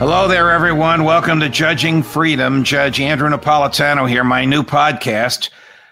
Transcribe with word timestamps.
Hello 0.00 0.26
there, 0.26 0.50
everyone. 0.50 1.04
Welcome 1.04 1.40
to 1.40 1.50
Judging 1.50 2.02
Freedom. 2.02 2.64
Judge 2.64 3.02
Andrew 3.02 3.28
Napolitano 3.28 4.08
here, 4.08 4.24
my 4.24 4.46
new 4.46 4.62
podcast 4.62 5.50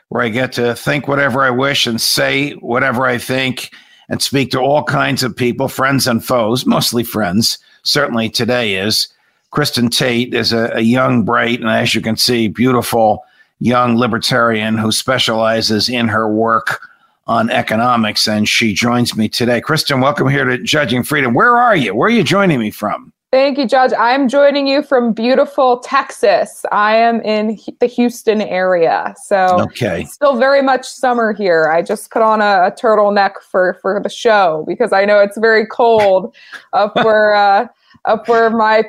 where 0.08 0.22
I 0.22 0.30
get 0.30 0.50
to 0.54 0.74
think 0.74 1.06
whatever 1.06 1.42
I 1.42 1.50
wish 1.50 1.86
and 1.86 2.00
say 2.00 2.52
whatever 2.52 3.04
I 3.04 3.18
think 3.18 3.70
and 4.08 4.22
speak 4.22 4.50
to 4.52 4.60
all 4.60 4.82
kinds 4.82 5.22
of 5.22 5.36
people, 5.36 5.68
friends 5.68 6.06
and 6.06 6.24
foes, 6.24 6.64
mostly 6.64 7.04
friends. 7.04 7.58
Certainly 7.82 8.30
today 8.30 8.76
is. 8.76 9.08
Kristin 9.52 9.90
Tate 9.90 10.32
is 10.32 10.54
a, 10.54 10.70
a 10.72 10.80
young, 10.80 11.22
bright, 11.26 11.60
and 11.60 11.68
as 11.68 11.94
you 11.94 12.00
can 12.00 12.16
see, 12.16 12.48
beautiful 12.48 13.26
young 13.58 13.98
libertarian 13.98 14.78
who 14.78 14.90
specializes 14.90 15.90
in 15.90 16.08
her 16.08 16.26
work 16.26 16.80
on 17.26 17.50
economics, 17.50 18.26
and 18.26 18.48
she 18.48 18.72
joins 18.72 19.14
me 19.14 19.28
today. 19.28 19.60
Kristen, 19.60 20.00
welcome 20.00 20.28
here 20.28 20.46
to 20.46 20.56
Judging 20.56 21.02
Freedom. 21.02 21.34
Where 21.34 21.58
are 21.58 21.76
you? 21.76 21.94
Where 21.94 22.06
are 22.06 22.10
you 22.10 22.24
joining 22.24 22.58
me 22.58 22.70
from? 22.70 23.12
Thank 23.30 23.58
you, 23.58 23.66
Judge. 23.66 23.92
I'm 23.98 24.26
joining 24.26 24.66
you 24.66 24.82
from 24.82 25.12
beautiful 25.12 25.80
Texas. 25.80 26.64
I 26.72 26.96
am 26.96 27.20
in 27.20 27.58
the 27.78 27.86
Houston 27.86 28.40
area, 28.40 29.14
so 29.22 29.60
okay. 29.60 30.04
still 30.04 30.38
very 30.38 30.62
much 30.62 30.86
summer 30.86 31.34
here. 31.34 31.70
I 31.70 31.82
just 31.82 32.10
put 32.10 32.22
on 32.22 32.40
a, 32.40 32.68
a, 32.68 32.72
turtleneck 32.72 33.42
for 33.42 33.78
for 33.82 34.00
the 34.02 34.08
show 34.08 34.64
because 34.66 34.94
I 34.94 35.04
know 35.04 35.20
it's 35.20 35.36
very 35.36 35.66
cold 35.66 36.34
up 36.72 36.96
where 36.96 37.34
uh, 37.34 37.66
up 38.06 38.26
where 38.28 38.48
my 38.48 38.84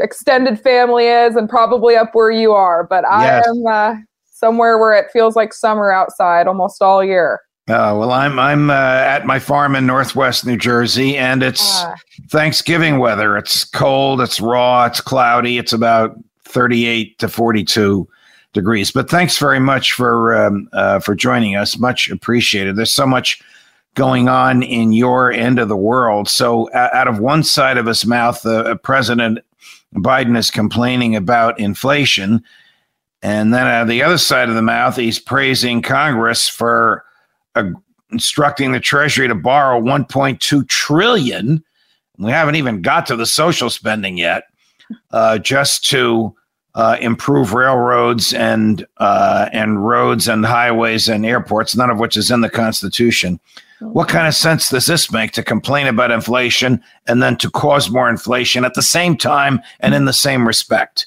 extended 0.00 0.58
family 0.58 1.08
is, 1.08 1.36
and 1.36 1.46
probably 1.46 1.94
up 1.94 2.14
where 2.14 2.30
you 2.30 2.52
are. 2.52 2.84
But 2.84 3.04
I 3.04 3.24
yes. 3.24 3.46
am 3.48 3.66
uh, 3.66 3.94
somewhere 4.24 4.78
where 4.78 4.94
it 4.94 5.10
feels 5.12 5.36
like 5.36 5.52
summer 5.52 5.92
outside 5.92 6.46
almost 6.46 6.80
all 6.80 7.04
year. 7.04 7.42
Uh, 7.66 7.96
well, 7.96 8.12
I'm 8.12 8.38
I'm 8.38 8.68
uh, 8.68 8.74
at 8.74 9.24
my 9.24 9.38
farm 9.38 9.74
in 9.74 9.86
Northwest 9.86 10.44
New 10.44 10.58
Jersey, 10.58 11.16
and 11.16 11.42
it's 11.42 11.62
ah. 11.62 11.94
Thanksgiving 12.28 12.98
weather. 12.98 13.38
It's 13.38 13.64
cold, 13.64 14.20
it's 14.20 14.38
raw, 14.38 14.84
it's 14.84 15.00
cloudy. 15.00 15.56
It's 15.56 15.72
about 15.72 16.14
38 16.44 17.18
to 17.20 17.28
42 17.28 18.06
degrees. 18.52 18.90
But 18.90 19.08
thanks 19.08 19.38
very 19.38 19.60
much 19.60 19.92
for 19.92 20.34
um, 20.34 20.68
uh, 20.74 20.98
for 20.98 21.14
joining 21.14 21.56
us. 21.56 21.78
Much 21.78 22.10
appreciated. 22.10 22.76
There's 22.76 22.92
so 22.92 23.06
much 23.06 23.42
going 23.94 24.28
on 24.28 24.62
in 24.62 24.92
your 24.92 25.32
end 25.32 25.58
of 25.58 25.68
the 25.68 25.76
world. 25.76 26.28
So, 26.28 26.70
out 26.74 27.08
of 27.08 27.18
one 27.18 27.42
side 27.42 27.78
of 27.78 27.86
his 27.86 28.04
mouth, 28.04 28.44
uh, 28.44 28.74
President 28.76 29.38
Biden 29.94 30.36
is 30.36 30.50
complaining 30.50 31.16
about 31.16 31.58
inflation, 31.58 32.44
and 33.22 33.54
then 33.54 33.66
out 33.66 33.82
of 33.82 33.88
the 33.88 34.02
other 34.02 34.18
side 34.18 34.50
of 34.50 34.54
the 34.54 34.60
mouth, 34.60 34.96
he's 34.96 35.18
praising 35.18 35.80
Congress 35.80 36.46
for 36.46 37.04
instructing 38.10 38.72
the 38.72 38.80
Treasury 38.80 39.28
to 39.28 39.34
borrow 39.34 39.80
1.2 39.80 40.68
trillion. 40.68 41.62
We 42.18 42.30
haven't 42.30 42.56
even 42.56 42.82
got 42.82 43.06
to 43.06 43.16
the 43.16 43.26
social 43.26 43.70
spending 43.70 44.16
yet, 44.16 44.44
uh, 45.10 45.38
just 45.38 45.84
to 45.90 46.34
uh, 46.74 46.96
improve 47.00 47.54
railroads 47.54 48.32
and 48.32 48.86
uh, 48.98 49.48
and 49.52 49.86
roads 49.86 50.28
and 50.28 50.44
highways 50.44 51.08
and 51.08 51.24
airports, 51.24 51.76
none 51.76 51.90
of 51.90 51.98
which 51.98 52.16
is 52.16 52.30
in 52.30 52.40
the 52.40 52.50
Constitution. 52.50 53.40
What 53.80 54.08
kind 54.08 54.26
of 54.26 54.34
sense 54.34 54.70
does 54.70 54.86
this 54.86 55.12
make 55.12 55.32
to 55.32 55.42
complain 55.42 55.86
about 55.86 56.10
inflation 56.10 56.82
and 57.06 57.22
then 57.22 57.36
to 57.38 57.50
cause 57.50 57.90
more 57.90 58.08
inflation 58.08 58.64
at 58.64 58.74
the 58.74 58.82
same 58.82 59.16
time 59.16 59.60
and 59.80 59.94
in 59.94 60.04
the 60.04 60.12
same 60.12 60.46
respect? 60.46 61.06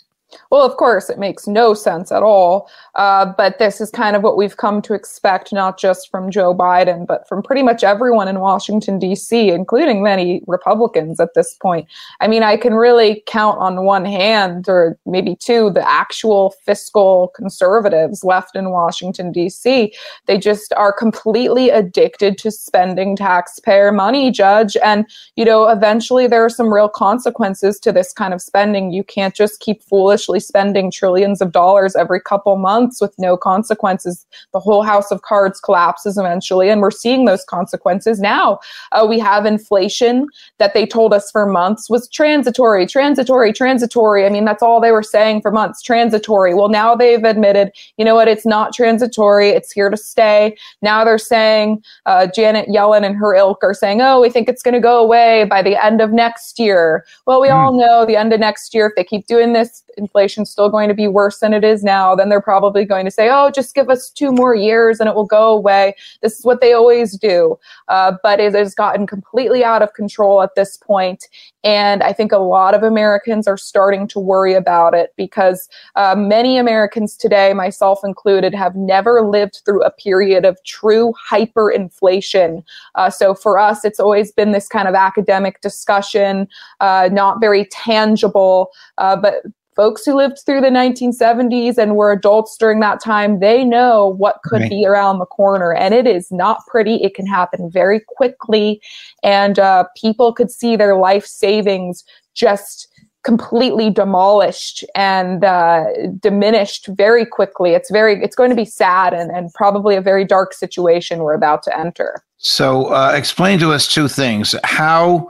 Well, 0.51 0.63
of 0.63 0.77
course, 0.77 1.09
it 1.09 1.17
makes 1.17 1.47
no 1.47 1.73
sense 1.73 2.11
at 2.11 2.23
all. 2.23 2.69
Uh, 2.97 3.31
but 3.37 3.59
this 3.59 3.79
is 3.79 3.91
kind 3.91 4.15
of 4.15 4.23
what 4.23 4.37
we've 4.37 4.57
come 4.57 4.81
to 4.81 4.95
expect, 4.95 5.53
not 5.53 5.77
just 5.77 6.09
from 6.09 6.31
Joe 6.31 6.53
Biden, 6.53 7.05
but 7.05 7.27
from 7.27 7.43
pretty 7.43 7.61
much 7.61 7.83
everyone 7.83 8.27
in 8.27 8.39
Washington, 8.39 8.97
D.C., 8.97 9.49
including 9.51 10.01
many 10.01 10.41
Republicans 10.47 11.19
at 11.19 11.35
this 11.35 11.53
point. 11.53 11.87
I 12.21 12.27
mean, 12.27 12.41
I 12.41 12.57
can 12.57 12.73
really 12.73 13.23
count 13.27 13.59
on 13.59 13.85
one 13.85 14.03
hand, 14.03 14.67
or 14.67 14.97
maybe 15.05 15.35
two, 15.35 15.69
the 15.69 15.87
actual 15.87 16.55
fiscal 16.65 17.31
conservatives 17.35 18.23
left 18.23 18.55
in 18.55 18.71
Washington, 18.71 19.31
D.C. 19.31 19.93
They 20.25 20.37
just 20.39 20.73
are 20.73 20.91
completely 20.91 21.69
addicted 21.69 22.39
to 22.39 22.49
spending 22.49 23.15
taxpayer 23.15 23.91
money, 23.91 24.31
Judge. 24.31 24.75
And, 24.83 25.05
you 25.35 25.45
know, 25.45 25.69
eventually 25.69 26.25
there 26.25 26.43
are 26.43 26.49
some 26.49 26.73
real 26.73 26.89
consequences 26.89 27.79
to 27.81 27.91
this 27.91 28.11
kind 28.11 28.33
of 28.33 28.41
spending. 28.41 28.91
You 28.91 29.03
can't 29.03 29.35
just 29.35 29.59
keep 29.59 29.83
foolishly 29.83 30.39
spending 30.39 30.89
trillions 30.89 31.41
of 31.41 31.51
dollars 31.51 31.95
every 31.95 32.19
couple 32.19 32.55
months 32.55 32.86
with 33.01 33.13
no 33.17 33.37
consequences. 33.37 34.25
The 34.53 34.59
whole 34.59 34.83
house 34.83 35.11
of 35.11 35.21
cards 35.21 35.59
collapses 35.59 36.17
eventually, 36.17 36.69
and 36.69 36.81
we're 36.81 36.91
seeing 36.91 37.25
those 37.25 37.43
consequences 37.43 38.19
now. 38.19 38.59
Uh, 38.91 39.05
we 39.07 39.19
have 39.19 39.45
inflation 39.45 40.27
that 40.57 40.73
they 40.73 40.85
told 40.85 41.13
us 41.13 41.29
for 41.31 41.45
months 41.45 41.89
was 41.89 42.07
transitory, 42.09 42.85
transitory, 42.85 43.53
transitory. 43.53 44.25
I 44.25 44.29
mean, 44.29 44.45
that's 44.45 44.63
all 44.63 44.81
they 44.81 44.91
were 44.91 45.03
saying 45.03 45.41
for 45.41 45.51
months 45.51 45.81
transitory. 45.81 46.53
Well, 46.53 46.69
now 46.69 46.95
they've 46.95 47.23
admitted, 47.23 47.71
you 47.97 48.05
know 48.05 48.15
what, 48.15 48.27
it's 48.27 48.45
not 48.45 48.73
transitory, 48.73 49.49
it's 49.49 49.71
here 49.71 49.89
to 49.89 49.97
stay. 49.97 50.55
Now 50.81 51.03
they're 51.03 51.17
saying, 51.17 51.83
uh, 52.05 52.27
Janet 52.33 52.69
Yellen 52.69 53.05
and 53.05 53.15
her 53.15 53.35
ilk 53.35 53.63
are 53.63 53.73
saying, 53.73 54.01
oh, 54.01 54.21
we 54.21 54.29
think 54.29 54.49
it's 54.49 54.63
going 54.63 54.73
to 54.73 54.79
go 54.79 55.01
away 55.01 55.45
by 55.45 55.61
the 55.61 55.83
end 55.83 56.01
of 56.01 56.11
next 56.11 56.59
year. 56.59 57.05
Well, 57.25 57.41
we 57.41 57.47
mm. 57.47 57.53
all 57.53 57.77
know 57.77 58.05
the 58.05 58.15
end 58.15 58.33
of 58.33 58.39
next 58.39 58.73
year, 58.73 58.87
if 58.87 58.93
they 58.95 59.03
keep 59.03 59.27
doing 59.27 59.53
this, 59.53 59.83
inflation's 59.97 60.49
still 60.49 60.69
going 60.69 60.87
to 60.89 60.93
be 60.93 61.07
worse 61.07 61.39
than 61.39 61.53
it 61.53 61.63
is 61.63 61.83
now, 61.83 62.15
then 62.15 62.29
they're 62.29 62.41
probably 62.41 62.85
going 62.85 63.05
to 63.05 63.11
say, 63.11 63.29
oh, 63.31 63.49
just 63.49 63.75
give 63.75 63.89
us 63.89 64.09
two 64.09 64.31
more 64.31 64.55
years 64.55 64.99
and 64.99 65.09
it 65.09 65.15
will 65.15 65.25
go 65.25 65.51
away. 65.51 65.95
This 66.21 66.39
is 66.39 66.45
what 66.45 66.61
they 66.61 66.73
always 66.73 67.17
do. 67.17 67.57
Uh, 67.87 68.13
but 68.23 68.39
it 68.39 68.53
has 68.53 68.73
gotten 68.75 69.07
completely 69.07 69.63
out 69.63 69.81
of 69.81 69.93
control 69.93 70.41
at 70.41 70.55
this 70.55 70.77
point. 70.77 71.27
And 71.63 72.01
I 72.03 72.13
think 72.13 72.31
a 72.31 72.37
lot 72.37 72.73
of 72.73 72.83
Americans 72.83 73.47
are 73.47 73.57
starting 73.57 74.07
to 74.09 74.19
worry 74.19 74.53
about 74.53 74.93
it 74.93 75.13
because 75.17 75.67
uh, 75.95 76.15
many 76.17 76.57
Americans 76.57 77.17
today, 77.17 77.53
myself 77.53 77.99
included, 78.03 78.53
have 78.53 78.75
never 78.75 79.21
lived 79.21 79.61
through 79.65 79.83
a 79.83 79.91
period 79.91 80.45
of 80.45 80.57
true 80.63 81.13
hyperinflation. 81.29 82.63
Uh, 82.95 83.09
so 83.09 83.33
for 83.33 83.59
us, 83.59 83.83
it's 83.83 83.99
always 83.99 84.31
been 84.31 84.51
this 84.53 84.67
kind 84.67 84.87
of 84.87 84.95
academic 84.95 85.59
discussion, 85.61 86.47
uh, 86.79 87.09
not 87.11 87.41
very 87.41 87.65
tangible. 87.65 88.69
Uh, 88.97 89.15
but 89.15 89.43
folks 89.77 90.03
who 90.03 90.15
lived 90.15 90.39
through 90.45 90.59
the 90.59 90.67
1970s 90.67 91.77
and 91.77 91.95
were 91.95 92.11
adults 92.11 92.57
during 92.57 92.81
that 92.81 93.01
time, 93.01 93.39
they 93.39 93.63
know 93.63 94.15
what 94.17 94.41
could 94.43 94.61
right. 94.61 94.69
be 94.69 94.85
around 94.85 95.19
the 95.19 95.25
corner. 95.25 95.73
And 95.73 95.93
it 95.93 96.07
is 96.07 96.31
not 96.31 96.65
pretty. 96.67 96.95
It 96.95 97.13
can 97.13 97.27
happen 97.27 97.71
very 97.71 98.01
quickly. 98.17 98.81
And 99.23 99.59
uh, 99.59 99.85
people 99.95 100.33
could 100.33 100.51
see 100.51 100.75
their 100.75 100.97
life 100.97 101.25
savings 101.25 102.03
just 102.33 102.89
completely 103.23 103.89
demolished 103.89 104.83
and 104.95 105.43
uh, 105.43 105.85
diminished 106.19 106.87
very 106.87 107.25
quickly. 107.25 107.71
It's 107.71 107.91
very, 107.91 108.23
it's 108.23 108.35
going 108.35 108.49
to 108.49 108.55
be 108.55 108.65
sad 108.65 109.13
and, 109.13 109.29
and 109.31 109.53
probably 109.53 109.95
a 109.95 110.01
very 110.01 110.25
dark 110.25 110.53
situation 110.53 111.19
we're 111.19 111.33
about 111.33 111.61
to 111.63 111.77
enter. 111.77 112.23
So, 112.37 112.85
uh, 112.85 113.11
explain 113.15 113.59
to 113.59 113.71
us 113.71 113.87
two 113.87 114.07
things. 114.07 114.55
How 114.63 115.29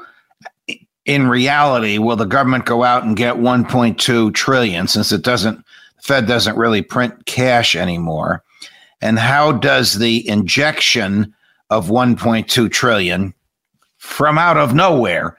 in 1.08 1.30
reality, 1.30 1.98
will 1.98 2.18
the 2.18 2.26
government 2.26 2.66
go 2.66 2.84
out 2.84 3.04
and 3.04 3.16
get 3.16 3.36
1.2 3.36 4.34
trillion 4.34 4.88
since 4.88 5.12
it 5.12 5.24
doesn't, 5.24 5.58
the 5.96 6.02
Fed 6.02 6.28
doesn't 6.28 6.58
really 6.58 6.82
print 6.82 7.26
cash 7.26 7.76
anymore? 7.76 8.44
And 9.02 9.18
how 9.18 9.54
does 9.54 10.00
the 10.00 10.28
injection 10.28 11.34
of 11.70 11.88
1.2 11.88 12.70
trillion 12.70 13.34
from 13.98 14.38
out 14.38 14.58
of 14.58 14.76
nowhere 14.76 15.38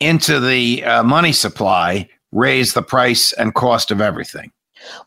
into 0.00 0.40
the 0.40 0.84
uh, 0.84 1.02
money 1.04 1.32
supply 1.32 2.08
raise 2.32 2.74
the 2.74 2.82
price 2.82 3.32
and 3.32 3.54
cost 3.54 3.92
of 3.92 4.00
everything? 4.00 4.50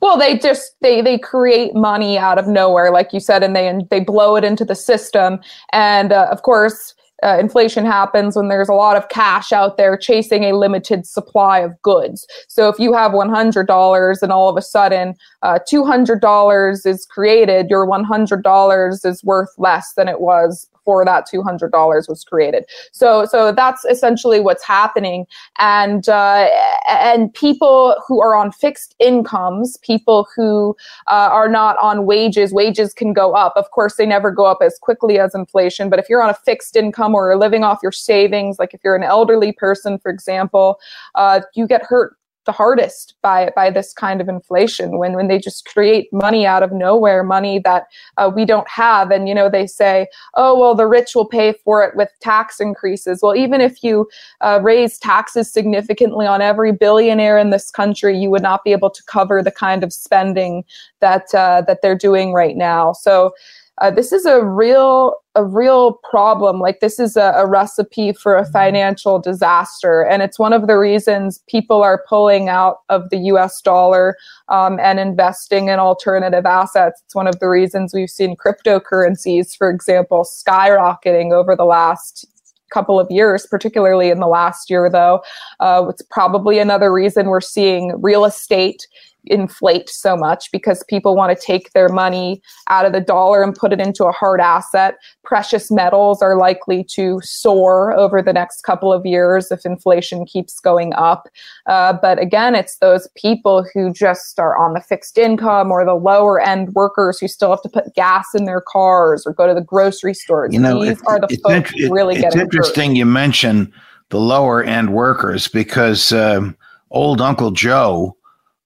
Well, 0.02 0.18
they 0.18 0.38
just 0.38 0.76
they 0.82 1.02
they 1.02 1.18
create 1.18 1.74
money 1.74 2.18
out 2.18 2.38
of 2.38 2.48
nowhere, 2.48 2.92
like 2.92 3.14
you 3.14 3.22
said, 3.22 3.42
and 3.42 3.56
they 3.56 3.68
and 3.68 3.90
they 3.90 4.02
blow 4.02 4.36
it 4.36 4.44
into 4.44 4.66
the 4.66 4.76
system. 4.76 5.40
And 5.72 6.12
uh, 6.12 6.28
of 6.30 6.44
course, 6.44 6.94
uh, 7.24 7.38
inflation 7.40 7.86
happens 7.86 8.36
when 8.36 8.48
there's 8.48 8.70
a 8.70 8.74
lot 8.74 8.98
of 8.98 9.10
cash 9.10 9.52
out 9.52 9.78
there 9.78 9.96
chasing 9.98 10.44
a 10.44 10.54
limited 10.54 11.06
supply 11.06 11.60
of 11.60 11.80
goods. 11.82 12.26
So 12.48 12.68
if 12.68 12.80
you 12.80 12.94
have 12.94 13.12
$100 13.12 14.22
and 14.22 14.32
all 14.32 14.50
of 14.50 14.58
a 14.58 14.62
sudden 14.62 15.16
uh, 15.42 15.60
$200 15.72 16.86
is 16.86 17.06
created, 17.06 17.70
your 17.70 17.88
$100 17.88 19.06
is 19.06 19.24
worth 19.24 19.54
less 19.58 19.94
than 19.94 20.08
it 20.08 20.20
was 20.20 20.68
before 20.82 21.06
that 21.06 21.28
$200 21.32 22.10
was 22.10 22.24
created. 22.24 22.66
So, 22.92 23.26
so 23.26 23.52
that's 23.52 23.86
essentially 23.86 24.40
what's 24.40 24.64
happening. 24.64 25.26
And, 25.60 26.08
uh, 26.10 26.50
and 26.90 27.34
people 27.34 27.96
who 28.08 28.22
are 28.22 28.36
on 28.36 28.52
fixed 28.52 28.96
incomes, 29.00 29.78
people 29.78 30.28
who 30.36 30.76
uh, 31.08 31.30
are 31.32 31.48
not 31.48 31.78
on 31.82 32.06
wages, 32.06 32.52
wages 32.52 32.94
can 32.94 33.14
go 33.14 33.34
up. 33.34 33.54
Of 33.56 33.70
course, 33.72 33.96
they 33.96 34.06
never 34.06 34.32
go 34.32 34.46
up 34.46 34.60
as 34.62 34.78
quickly 34.80 35.20
as 35.20 35.36
inflation, 35.36 35.90
but 35.90 36.00
if 36.00 36.10
you're 36.10 36.24
on 36.24 36.30
a 36.30 36.34
fixed 36.34 36.76
income 36.76 37.14
or 37.14 37.28
you're 37.28 37.38
living 37.38 37.64
off 37.64 37.80
your 37.84 37.92
savings, 37.92 38.58
like 38.58 38.74
if 38.74 38.82
you're 38.84 38.96
an 38.96 39.04
elderly 39.04 39.52
person, 39.52 40.00
for 40.00 40.12
example, 40.12 40.80
uh, 41.16 41.42
you 41.54 41.68
get 41.68 41.84
hurt 41.84 42.16
the 42.46 42.52
hardest 42.52 43.16
by 43.22 43.52
by 43.56 43.70
this 43.70 43.94
kind 43.94 44.20
of 44.20 44.28
inflation 44.28 44.98
when 44.98 45.14
when 45.14 45.28
they 45.28 45.38
just 45.38 45.66
create 45.66 46.12
money 46.12 46.46
out 46.46 46.64
of 46.64 46.72
nowhere 46.72 47.24
money 47.24 47.60
that 47.60 47.86
uh, 48.18 48.32
we 48.34 48.46
don't 48.46 48.68
have. 48.70 49.12
And 49.12 49.28
you 49.28 49.36
know 49.36 49.50
they 49.50 49.68
say 49.68 50.08
oh 50.36 50.60
well 50.60 50.76
the 50.76 50.88
rich 50.88 51.16
will 51.16 51.28
pay 51.28 51.54
for 51.54 51.84
it 51.84 51.96
with 51.96 52.10
tax 52.20 52.60
increases. 52.60 53.20
Well 53.22 53.36
even 53.36 53.62
if 53.62 53.84
you 53.84 54.10
uh, 54.42 54.60
raise 54.62 54.98
taxes 54.98 55.52
significantly 55.52 56.26
on 56.26 56.42
every 56.42 56.72
billionaire 56.72 57.38
in 57.38 57.50
this 57.52 57.70
country 57.70 58.18
you 58.18 58.30
would 58.30 58.42
not 58.42 58.64
be 58.64 58.72
able 58.72 58.90
to 58.90 59.04
cover 59.06 59.44
the 59.44 59.52
kind 59.52 59.84
of 59.84 59.94
spending 59.94 60.64
that 61.00 61.34
uh, 61.34 61.62
that 61.68 61.82
they're 61.82 61.96
doing 61.96 62.34
right 62.34 62.58
now. 62.58 62.94
So 62.94 63.34
uh, 63.82 63.90
this 63.90 64.12
is 64.12 64.26
a 64.26 64.44
real 64.44 65.16
a 65.34 65.44
real 65.44 65.94
problem. 66.10 66.60
Like 66.60 66.82
this 66.82 67.00
is 67.00 67.16
a, 67.16 67.34
a, 67.38 67.48
recipe 67.48 68.12
for 68.12 68.36
a 68.36 68.46
financial 68.46 69.18
disaster. 69.18 70.02
And 70.04 70.22
it's 70.22 70.38
one 70.38 70.52
of 70.52 70.68
the 70.68 70.78
reasons 70.78 71.42
people 71.48 71.82
are 71.82 72.04
pulling 72.10 72.50
out 72.50 72.80
of 72.90 73.10
the 73.12 73.18
us 73.18 73.62
dollar 73.62 74.18
um, 74.50 74.78
and 74.82 75.00
investing 75.00 75.70
in 75.70 75.80
alternative 75.80 76.46
assets. 76.46 77.02
It's 77.06 77.16
one 77.16 77.28
of 77.28 77.40
the 77.40 77.48
reasons 77.48 77.94
we've 77.94 78.10
seen 78.10 78.36
cryptocurrencies 78.36 79.56
for 79.58 79.70
example 79.70 80.26
skyrocketing 80.26 81.32
over 81.32 81.56
the 81.56 81.66
last 81.66 82.28
couple 82.72 83.00
of 83.00 83.10
years, 83.12 83.46
particularly 83.46 84.10
in 84.10 84.20
the 84.20 84.28
last 84.28 84.70
year, 84.70 84.90
though. 84.90 85.22
Uh, 85.60 85.86
it's 85.90 86.02
probably 86.10 86.58
another 86.58 86.92
reason 86.92 87.28
we're 87.28 87.42
seeing 87.42 87.94
real 88.02 88.26
estate 88.26 88.88
inflate 89.26 89.90
so 89.90 90.16
much 90.18 90.52
because 90.52 90.84
people 90.90 91.16
want 91.16 91.38
to 91.38 91.46
take 91.46 91.72
their 91.74 91.90
money 91.90 92.42
out 92.70 92.86
of 92.86 92.94
the 92.94 93.00
dollar 93.02 93.44
and 93.44 93.56
put 93.56 93.72
it 93.72 93.80
into 93.80 94.06
a 94.06 94.12
hard 94.12 94.40
asset. 94.42 94.96
Precious 95.24 95.70
metals 95.72 96.22
are 96.22 96.38
likely 96.38 96.84
to 96.84 97.20
soar 97.24 97.94
over 97.94 98.22
the 98.22 98.34
next 98.34 98.62
couple 98.64 98.92
of 98.92 99.06
years 99.06 99.52
if 99.52 99.66
inflation 99.66 100.26
keeps 100.26 100.60
going 100.60 100.94
up. 100.94 101.28
Uh, 101.68 101.94
but 101.94 102.20
again, 102.20 102.56
it's 102.56 102.78
those 102.78 103.08
people 103.16 103.66
who 103.74 103.94
just 103.94 104.40
are 104.40 104.58
on 104.58 104.74
the 104.74 104.82
fixed 104.82 105.18
income 105.18 105.72
or 105.72 105.86
the 105.86 105.94
lower 105.94 106.40
end 106.40 106.74
workers 106.74 107.20
who 107.20 107.28
still 107.28 107.52
have 107.52 107.62
to 107.62 107.70
put 107.70 107.94
gas 107.96 108.28
in 108.34 108.46
their 108.46 108.62
cars 108.62 109.24
or 109.26 109.34
go 109.34 109.48
to 109.48 109.54
the 109.54 109.62
grocery 109.62 110.14
store. 110.14 110.48
You 110.50 110.60
know, 110.60 110.84
These 110.84 111.02
are 111.08 111.20
the 111.20 111.28
folks 111.44 111.72
int- 111.74 111.92
really 111.92 112.16
It's 112.18 112.36
interesting 112.36 112.92
hurt. 112.92 112.98
you 112.98 113.06
mention 113.06 113.72
the 114.10 114.20
lower 114.20 114.64
end 114.64 114.94
workers 114.94 115.48
because 115.48 116.12
um, 116.12 116.58
old 116.90 117.22
Uncle 117.22 117.52
Joe 117.52 118.18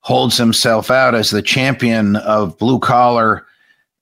holds 0.06 0.38
himself 0.38 0.92
out 0.92 1.16
as 1.16 1.32
the 1.32 1.42
champion 1.42 2.16
of 2.18 2.56
blue 2.60 2.78
collar 2.78 3.44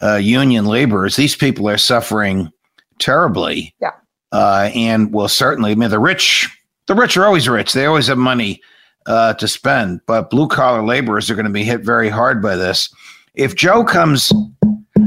uh, 0.02 0.18
union 0.18 0.66
laborers. 0.66 1.16
These 1.16 1.38
people 1.38 1.70
are 1.70 1.78
suffering 1.78 2.52
terribly. 3.00 3.74
Yeah. 3.80 3.92
Uh, 4.34 4.70
and 4.76 5.14
will 5.14 5.30
certainly, 5.30 5.72
I 5.72 5.76
mean, 5.76 5.90
the 5.90 6.00
rich, 6.00 6.50
the 6.88 6.94
rich 6.96 7.16
are 7.16 7.26
always 7.26 7.48
rich. 7.48 7.72
They 7.72 7.86
always 7.86 8.08
have 8.08 8.18
money 8.18 8.62
uh, 9.06 9.36
to 9.36 9.48
spend, 9.48 10.02
but 10.06 10.30
blue 10.30 10.50
collar 10.50 10.84
laborers 10.84 11.30
are 11.30 11.36
going 11.36 11.46
to 11.46 11.52
be 11.52 11.64
hit 11.64 11.86
very 11.86 12.10
hard 12.10 12.42
by 12.42 12.58
this. 12.58 12.94
If 13.34 13.56
Joe 13.56 13.86
comes 13.86 14.34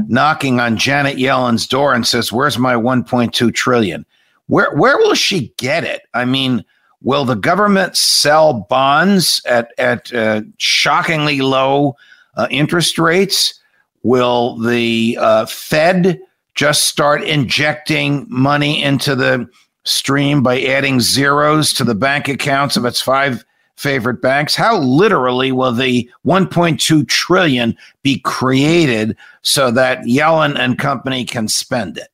knocking 0.07 0.59
on 0.59 0.77
Janet 0.77 1.19
Yellen's 1.19 1.67
door 1.67 1.93
and 1.93 2.07
says, 2.07 2.31
"Where's 2.31 2.57
my 2.57 2.73
1.2 2.73 3.53
trillion? 3.53 4.05
Where 4.47 4.73
where 4.75 4.97
will 4.97 5.13
she 5.13 5.53
get 5.57 5.83
it? 5.83 6.01
I 6.13 6.25
mean, 6.25 6.63
Will 7.03 7.25
the 7.25 7.35
government 7.35 7.95
sell 7.95 8.53
bonds 8.53 9.41
at, 9.45 9.71
at 9.77 10.13
uh, 10.13 10.41
shockingly 10.57 11.41
low 11.41 11.95
uh, 12.35 12.47
interest 12.49 12.97
rates? 12.97 13.59
Will 14.03 14.57
the 14.57 15.17
uh, 15.19 15.45
Fed 15.45 16.19
just 16.55 16.85
start 16.85 17.23
injecting 17.23 18.25
money 18.29 18.81
into 18.81 19.15
the 19.15 19.47
stream 19.83 20.41
by 20.41 20.61
adding 20.61 20.99
zeros 20.99 21.71
to 21.73 21.83
the 21.83 21.95
bank 21.95 22.27
accounts 22.27 22.77
of 22.77 22.85
its 22.85 22.99
five 22.99 23.45
favorite 23.75 24.21
banks? 24.21 24.55
How 24.55 24.77
literally 24.79 25.51
will 25.51 25.71
the 25.71 26.09
1.2 26.25 27.07
trillion 27.07 27.77
be 28.01 28.19
created 28.19 29.15
so 29.43 29.69
that 29.71 29.99
Yellen 29.99 30.57
and 30.57 30.79
company 30.79 31.25
can 31.25 31.47
spend 31.47 31.97
it? 31.97 32.07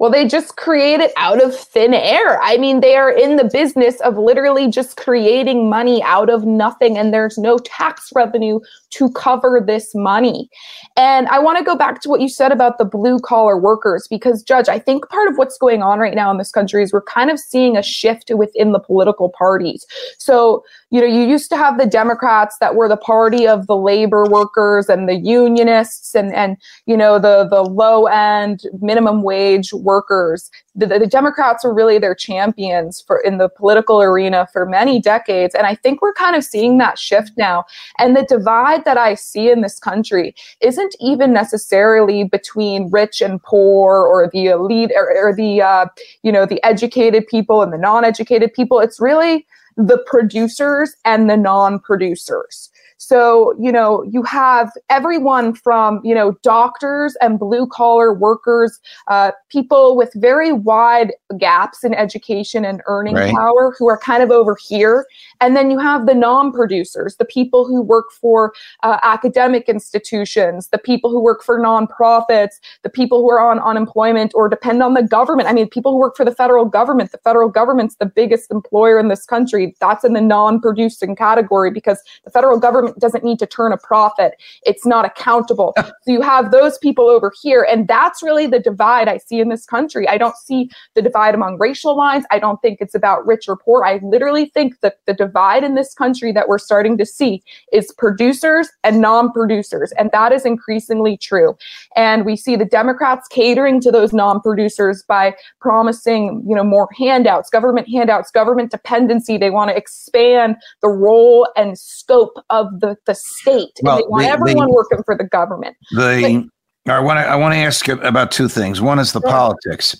Well, 0.00 0.10
they 0.10 0.26
just 0.26 0.56
create 0.56 1.00
it 1.00 1.12
out 1.18 1.42
of 1.44 1.54
thin 1.54 1.92
air. 1.92 2.40
I 2.40 2.56
mean, 2.56 2.80
they 2.80 2.96
are 2.96 3.10
in 3.10 3.36
the 3.36 3.44
business 3.44 4.00
of 4.00 4.16
literally 4.16 4.70
just 4.70 4.96
creating 4.96 5.68
money 5.68 6.02
out 6.02 6.30
of 6.30 6.46
nothing, 6.46 6.96
and 6.96 7.12
there's 7.12 7.36
no 7.36 7.58
tax 7.58 8.10
revenue 8.14 8.60
to 8.90 9.10
cover 9.12 9.62
this 9.64 9.94
money. 9.94 10.48
And 10.96 11.28
I 11.28 11.38
want 11.38 11.58
to 11.58 11.64
go 11.64 11.76
back 11.76 12.00
to 12.02 12.08
what 12.08 12.20
you 12.20 12.28
said 12.28 12.52
about 12.52 12.78
the 12.78 12.84
blue 12.84 13.18
collar 13.18 13.56
workers, 13.56 14.06
because, 14.08 14.42
Judge, 14.42 14.68
I 14.68 14.78
think 14.78 15.08
part 15.08 15.28
of 15.28 15.38
what's 15.38 15.58
going 15.58 15.82
on 15.82 15.98
right 15.98 16.14
now 16.14 16.30
in 16.30 16.38
this 16.38 16.50
country 16.50 16.82
is 16.82 16.92
we're 16.92 17.02
kind 17.02 17.30
of 17.30 17.38
seeing 17.38 17.76
a 17.76 17.82
shift 17.82 18.30
within 18.34 18.72
the 18.72 18.80
political 18.80 19.28
parties. 19.28 19.86
So, 20.18 20.64
you 20.90 21.00
know, 21.00 21.06
you 21.06 21.22
used 21.22 21.50
to 21.50 21.56
have 21.56 21.78
the 21.78 21.86
Democrats 21.86 22.58
that 22.58 22.74
were 22.74 22.88
the 22.88 22.96
party 22.96 23.46
of 23.46 23.66
the 23.66 23.76
labor 23.76 24.24
workers 24.28 24.88
and 24.88 25.08
the 25.08 25.14
unionists 25.14 26.14
and, 26.14 26.34
and 26.34 26.56
you 26.86 26.96
know, 26.96 27.18
the, 27.18 27.46
the 27.48 27.62
low 27.62 28.06
end 28.06 28.62
minimum 28.80 29.22
wage 29.22 29.72
workers. 29.72 30.50
The, 30.74 30.86
the 30.86 31.06
Democrats 31.06 31.64
were 31.64 31.74
really 31.74 31.98
their 31.98 32.14
champions 32.14 33.02
for 33.06 33.20
in 33.20 33.38
the 33.38 33.48
political 33.48 34.00
arena 34.02 34.48
for 34.52 34.66
many 34.66 35.00
decades. 35.00 35.54
And 35.54 35.66
I 35.66 35.74
think 35.74 36.02
we're 36.02 36.14
kind 36.14 36.34
of 36.34 36.44
seeing 36.44 36.78
that 36.78 36.98
shift 36.98 37.32
now. 37.36 37.64
And 37.98 38.16
the 38.16 38.24
divide 38.24 38.79
that 38.84 38.98
I 38.98 39.14
see 39.14 39.50
in 39.50 39.60
this 39.60 39.78
country 39.78 40.34
isn't 40.60 40.94
even 41.00 41.32
necessarily 41.32 42.24
between 42.24 42.90
rich 42.90 43.20
and 43.20 43.42
poor 43.42 43.98
or 44.06 44.28
the 44.32 44.46
elite 44.46 44.92
or, 44.94 45.10
or 45.16 45.34
the, 45.34 45.62
uh, 45.62 45.86
you 46.22 46.32
know, 46.32 46.46
the 46.46 46.62
educated 46.64 47.26
people 47.26 47.62
and 47.62 47.72
the 47.72 47.78
non-educated 47.78 48.52
people. 48.52 48.80
It's 48.80 49.00
really 49.00 49.46
the 49.76 50.02
producers 50.06 50.94
and 51.04 51.30
the 51.30 51.36
non 51.36 51.78
producers. 51.78 52.70
So, 53.00 53.54
you 53.58 53.72
know, 53.72 54.02
you 54.02 54.22
have 54.24 54.70
everyone 54.90 55.54
from, 55.54 56.02
you 56.04 56.14
know, 56.14 56.32
doctors 56.42 57.16
and 57.22 57.38
blue 57.38 57.66
collar 57.66 58.12
workers, 58.12 58.78
uh, 59.08 59.32
people 59.48 59.96
with 59.96 60.12
very 60.16 60.52
wide 60.52 61.14
gaps 61.38 61.82
in 61.82 61.94
education 61.94 62.62
and 62.62 62.82
earning 62.86 63.14
right. 63.14 63.34
power 63.34 63.74
who 63.78 63.88
are 63.88 63.96
kind 63.96 64.22
of 64.22 64.30
over 64.30 64.54
here. 64.68 65.06
And 65.40 65.56
then 65.56 65.70
you 65.70 65.78
have 65.78 66.04
the 66.04 66.14
non 66.14 66.52
producers, 66.52 67.16
the 67.16 67.24
people 67.24 67.66
who 67.66 67.80
work 67.80 68.12
for 68.12 68.52
uh, 68.82 68.98
academic 69.02 69.66
institutions, 69.66 70.68
the 70.68 70.76
people 70.76 71.08
who 71.10 71.22
work 71.22 71.42
for 71.42 71.58
nonprofits, 71.58 72.56
the 72.82 72.90
people 72.90 73.22
who 73.22 73.30
are 73.30 73.40
on 73.40 73.60
unemployment 73.60 74.32
or 74.34 74.46
depend 74.46 74.82
on 74.82 74.92
the 74.92 75.02
government. 75.02 75.48
I 75.48 75.54
mean, 75.54 75.70
people 75.70 75.92
who 75.92 75.98
work 75.98 76.18
for 76.18 76.26
the 76.26 76.34
federal 76.34 76.66
government. 76.66 77.12
The 77.12 77.18
federal 77.24 77.48
government's 77.48 77.96
the 77.96 78.04
biggest 78.04 78.50
employer 78.50 78.98
in 78.98 79.08
this 79.08 79.24
country. 79.24 79.74
That's 79.80 80.04
in 80.04 80.12
the 80.12 80.20
non 80.20 80.60
producing 80.60 81.16
category 81.16 81.70
because 81.70 82.02
the 82.26 82.30
federal 82.30 82.60
government 82.60 82.89
doesn't 82.98 83.24
need 83.24 83.38
to 83.38 83.46
turn 83.46 83.72
a 83.72 83.76
profit. 83.76 84.34
It's 84.62 84.86
not 84.86 85.04
accountable. 85.04 85.74
so 85.76 85.92
you 86.06 86.20
have 86.20 86.50
those 86.50 86.78
people 86.78 87.08
over 87.08 87.32
here. 87.42 87.66
And 87.70 87.86
that's 87.88 88.22
really 88.22 88.46
the 88.46 88.58
divide 88.58 89.08
I 89.08 89.18
see 89.18 89.40
in 89.40 89.48
this 89.48 89.66
country. 89.66 90.08
I 90.08 90.18
don't 90.18 90.36
see 90.36 90.70
the 90.94 91.02
divide 91.02 91.34
among 91.34 91.58
racial 91.58 91.96
lines. 91.96 92.24
I 92.30 92.38
don't 92.38 92.60
think 92.62 92.80
it's 92.80 92.94
about 92.94 93.26
rich 93.26 93.48
or 93.48 93.56
poor. 93.56 93.84
I 93.84 94.00
literally 94.02 94.46
think 94.46 94.80
that 94.80 94.98
the 95.06 95.14
divide 95.14 95.64
in 95.64 95.74
this 95.74 95.94
country 95.94 96.32
that 96.32 96.48
we're 96.48 96.58
starting 96.58 96.98
to 96.98 97.06
see 97.06 97.42
is 97.72 97.92
producers 97.96 98.68
and 98.84 99.00
non 99.00 99.32
producers. 99.32 99.92
And 99.98 100.10
that 100.12 100.32
is 100.32 100.44
increasingly 100.44 101.16
true. 101.16 101.56
And 101.96 102.24
we 102.24 102.36
see 102.36 102.56
the 102.56 102.64
Democrats 102.64 103.28
catering 103.28 103.80
to 103.80 103.90
those 103.90 104.12
non 104.12 104.40
producers 104.40 105.04
by 105.06 105.34
promising, 105.60 106.44
you 106.46 106.54
know, 106.54 106.64
more 106.64 106.88
handouts, 106.96 107.50
government 107.50 107.88
handouts, 107.88 108.30
government 108.30 108.70
dependency. 108.70 109.38
They 109.38 109.50
want 109.50 109.70
to 109.70 109.76
expand 109.76 110.56
the 110.82 110.88
role 110.88 111.48
and 111.56 111.78
scope 111.78 112.38
of 112.50 112.79
the, 112.80 112.96
the 113.06 113.14
state. 113.14 113.70
Well, 113.82 113.96
and 113.96 114.04
they 114.04 114.08
want 114.08 114.22
the, 114.24 114.28
everyone 114.30 114.66
the, 114.68 114.74
working 114.74 115.02
for 115.04 115.16
the 115.16 115.24
government. 115.24 115.76
The 115.92 116.48
but, 116.84 116.92
I 116.92 117.00
want 117.00 117.18
to 117.18 117.26
I 117.26 117.36
want 117.36 117.54
to 117.54 117.58
ask 117.58 117.86
about 117.88 118.30
two 118.30 118.48
things. 118.48 118.80
One 118.80 118.98
is 118.98 119.12
the 119.12 119.20
politics. 119.20 119.96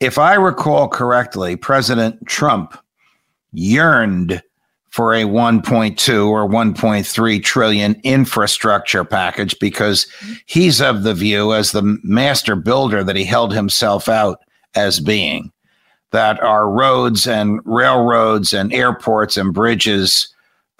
If 0.00 0.18
I 0.18 0.34
recall 0.34 0.88
correctly, 0.88 1.56
President 1.56 2.26
Trump 2.26 2.76
yearned 3.52 4.42
for 4.90 5.14
a 5.14 5.22
1.2 5.22 6.28
or 6.28 6.48
1.3 6.48 7.42
trillion 7.42 7.98
infrastructure 8.02 9.04
package 9.04 9.58
because 9.58 10.06
he's 10.46 10.82
of 10.82 11.02
the 11.02 11.14
view 11.14 11.54
as 11.54 11.72
the 11.72 11.98
master 12.02 12.54
builder 12.56 13.02
that 13.02 13.16
he 13.16 13.24
held 13.24 13.54
himself 13.54 14.08
out 14.08 14.40
as 14.74 15.00
being 15.00 15.50
that 16.12 16.40
our 16.42 16.70
roads 16.70 17.26
and 17.26 17.60
railroads 17.64 18.52
and 18.52 18.72
airports 18.72 19.36
and 19.36 19.52
bridges 19.52 20.31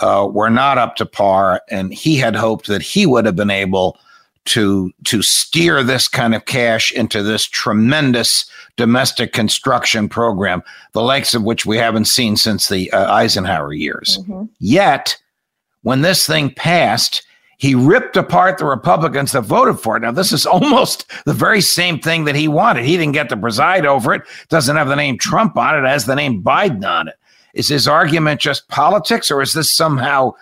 uh, 0.03 0.27
were 0.27 0.51
not 0.51 0.79
up 0.79 0.97
to 0.97 1.07
par, 1.07 1.63
and 1.71 1.95
he 1.95 2.17
had 2.17 2.37
hoped 2.37 2.67
that 2.67 2.83
he 2.83 3.07
would 3.07 3.25
have 3.25 3.37
been 3.37 3.51
able 3.51 3.99
to 4.45 4.93
to 5.05 5.23
steer 5.23 5.83
this 5.83 6.09
kind 6.09 6.35
of 6.35 6.45
cash 6.45 6.91
into 6.93 7.23
this 7.23 7.47
tremendous 7.47 8.45
domestic 8.77 9.33
construction 9.33 10.09
program, 10.09 10.63
the 10.93 11.03
likes 11.03 11.35
of 11.35 11.45
which 11.45 11.65
we 11.65 11.77
haven't 11.77 12.07
seen 12.07 12.37
since 12.37 12.69
the 12.69 12.91
uh, 12.91 13.13
Eisenhower 13.13 13.73
years. 13.73 14.19
Mm-hmm. 14.21 14.45
Yet, 14.59 15.17
when 15.83 16.01
this 16.01 16.27
thing 16.27 16.53
passed, 16.55 17.25
he 17.59 17.77
ripped 17.77 18.17
apart 18.17 18.59
the 18.59 18.65
Republicans 18.65 19.31
that 19.33 19.43
voted 19.43 19.79
for 19.79 19.97
it. 19.97 20.01
Now, 20.01 20.11
this 20.11 20.33
is 20.33 20.47
almost 20.59 21.09
the 21.25 21.33
very 21.33 21.61
same 21.61 22.01
thing 22.01 22.25
that 22.25 22.35
he 22.35 22.49
wanted. 22.49 22.85
He 22.85 22.97
didn't 22.97 23.13
get 23.13 23.29
to 23.29 23.37
preside 23.37 23.87
over 23.87 24.13
it, 24.15 24.23
doesn't 24.49 24.77
have 24.77 24.89
the 24.89 24.97
name 24.97 25.19
Trump 25.19 25.57
on 25.57 25.79
it, 25.79 25.89
has 25.89 26.07
the 26.07 26.17
name 26.17 26.43
Biden 26.43 26.85
on 26.85 27.07
it. 27.07 27.15
Is 27.55 27.69
his 27.69 27.87
argument 27.87 28.41
just 28.41 28.69
politics, 28.69 29.31
or 29.31 29.43
is 29.43 29.53
this 29.53 29.75
somehow 29.75 30.33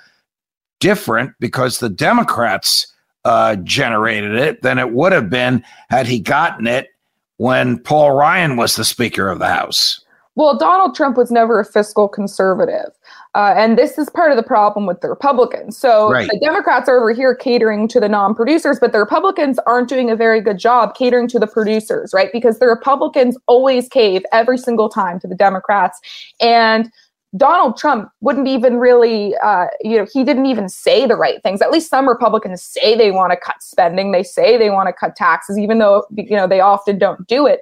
different 0.79 1.33
because 1.41 1.79
the 1.79 1.89
Democrats 1.89 2.87
uh, 3.25 3.57
generated 3.57 4.35
it 4.35 4.63
than 4.63 4.79
it 4.79 4.93
would 4.93 5.13
have 5.13 5.29
been 5.29 5.63
had 5.91 6.07
he 6.07 6.19
gotten 6.19 6.67
it 6.67 6.89
when 7.37 7.79
Paul 7.79 8.13
Ryan 8.13 8.57
was 8.57 8.77
the 8.77 8.85
Speaker 8.85 9.29
of 9.29 9.39
the 9.39 9.49
House? 9.49 10.01
Well, 10.37 10.57
Donald 10.57 10.95
Trump 10.95 11.17
was 11.17 11.31
never 11.31 11.61
a 11.61 11.65
fiscal 11.65 12.09
conservative. 12.09 12.91
Uh, 13.35 13.55
and 13.57 13.79
this 13.79 13.97
is 13.97 14.11
part 14.11 14.33
of 14.33 14.37
the 14.37 14.43
problem 14.43 14.87
with 14.87 15.01
the 15.01 15.09
Republicans. 15.09 15.77
So 15.77 16.11
right. 16.11 16.29
the 16.29 16.39
Democrats 16.41 16.89
are 16.89 16.99
over 16.99 17.13
here 17.13 17.35
catering 17.35 17.87
to 17.89 18.01
the 18.01 18.09
non 18.09 18.35
producers, 18.35 18.79
but 18.81 18.91
the 18.91 18.99
Republicans 18.99 19.59
aren't 19.67 19.89
doing 19.89 20.11
a 20.11 20.17
very 20.17 20.41
good 20.41 20.59
job 20.59 20.97
catering 20.97 21.29
to 21.29 21.39
the 21.39 21.47
producers, 21.47 22.13
right? 22.13 22.31
Because 22.33 22.59
the 22.59 22.67
Republicans 22.67 23.39
always 23.47 23.89
cave 23.89 24.23
every 24.33 24.59
single 24.59 24.89
time 24.89 25.21
to 25.21 25.29
the 25.29 25.37
Democrats. 25.37 26.01
And 26.41 26.91
Donald 27.37 27.77
Trump 27.77 28.11
wouldn't 28.21 28.49
even 28.49 28.79
really, 28.79 29.37
uh, 29.37 29.67
you 29.81 29.97
know, 29.97 30.07
he 30.13 30.25
didn't 30.25 30.47
even 30.47 30.69
say 30.69 31.07
the 31.07 31.15
right 31.15 31.41
things. 31.45 31.63
At 31.63 31.71
least 31.71 31.89
some 31.89 32.09
Republicans 32.09 32.61
say 32.61 32.97
they 32.97 33.13
want 33.13 33.31
to 33.31 33.37
cut 33.37 33.63
spending, 33.63 34.11
they 34.11 34.25
say 34.25 34.57
they 34.57 34.71
want 34.71 34.89
to 34.89 34.93
cut 34.93 35.15
taxes, 35.15 35.57
even 35.57 35.79
though 35.79 36.05
you 36.17 36.37
know 36.37 36.49
they 36.49 36.61
often 36.61 36.99
don't 36.99 37.25
do 37.29 37.47
it. 37.47 37.61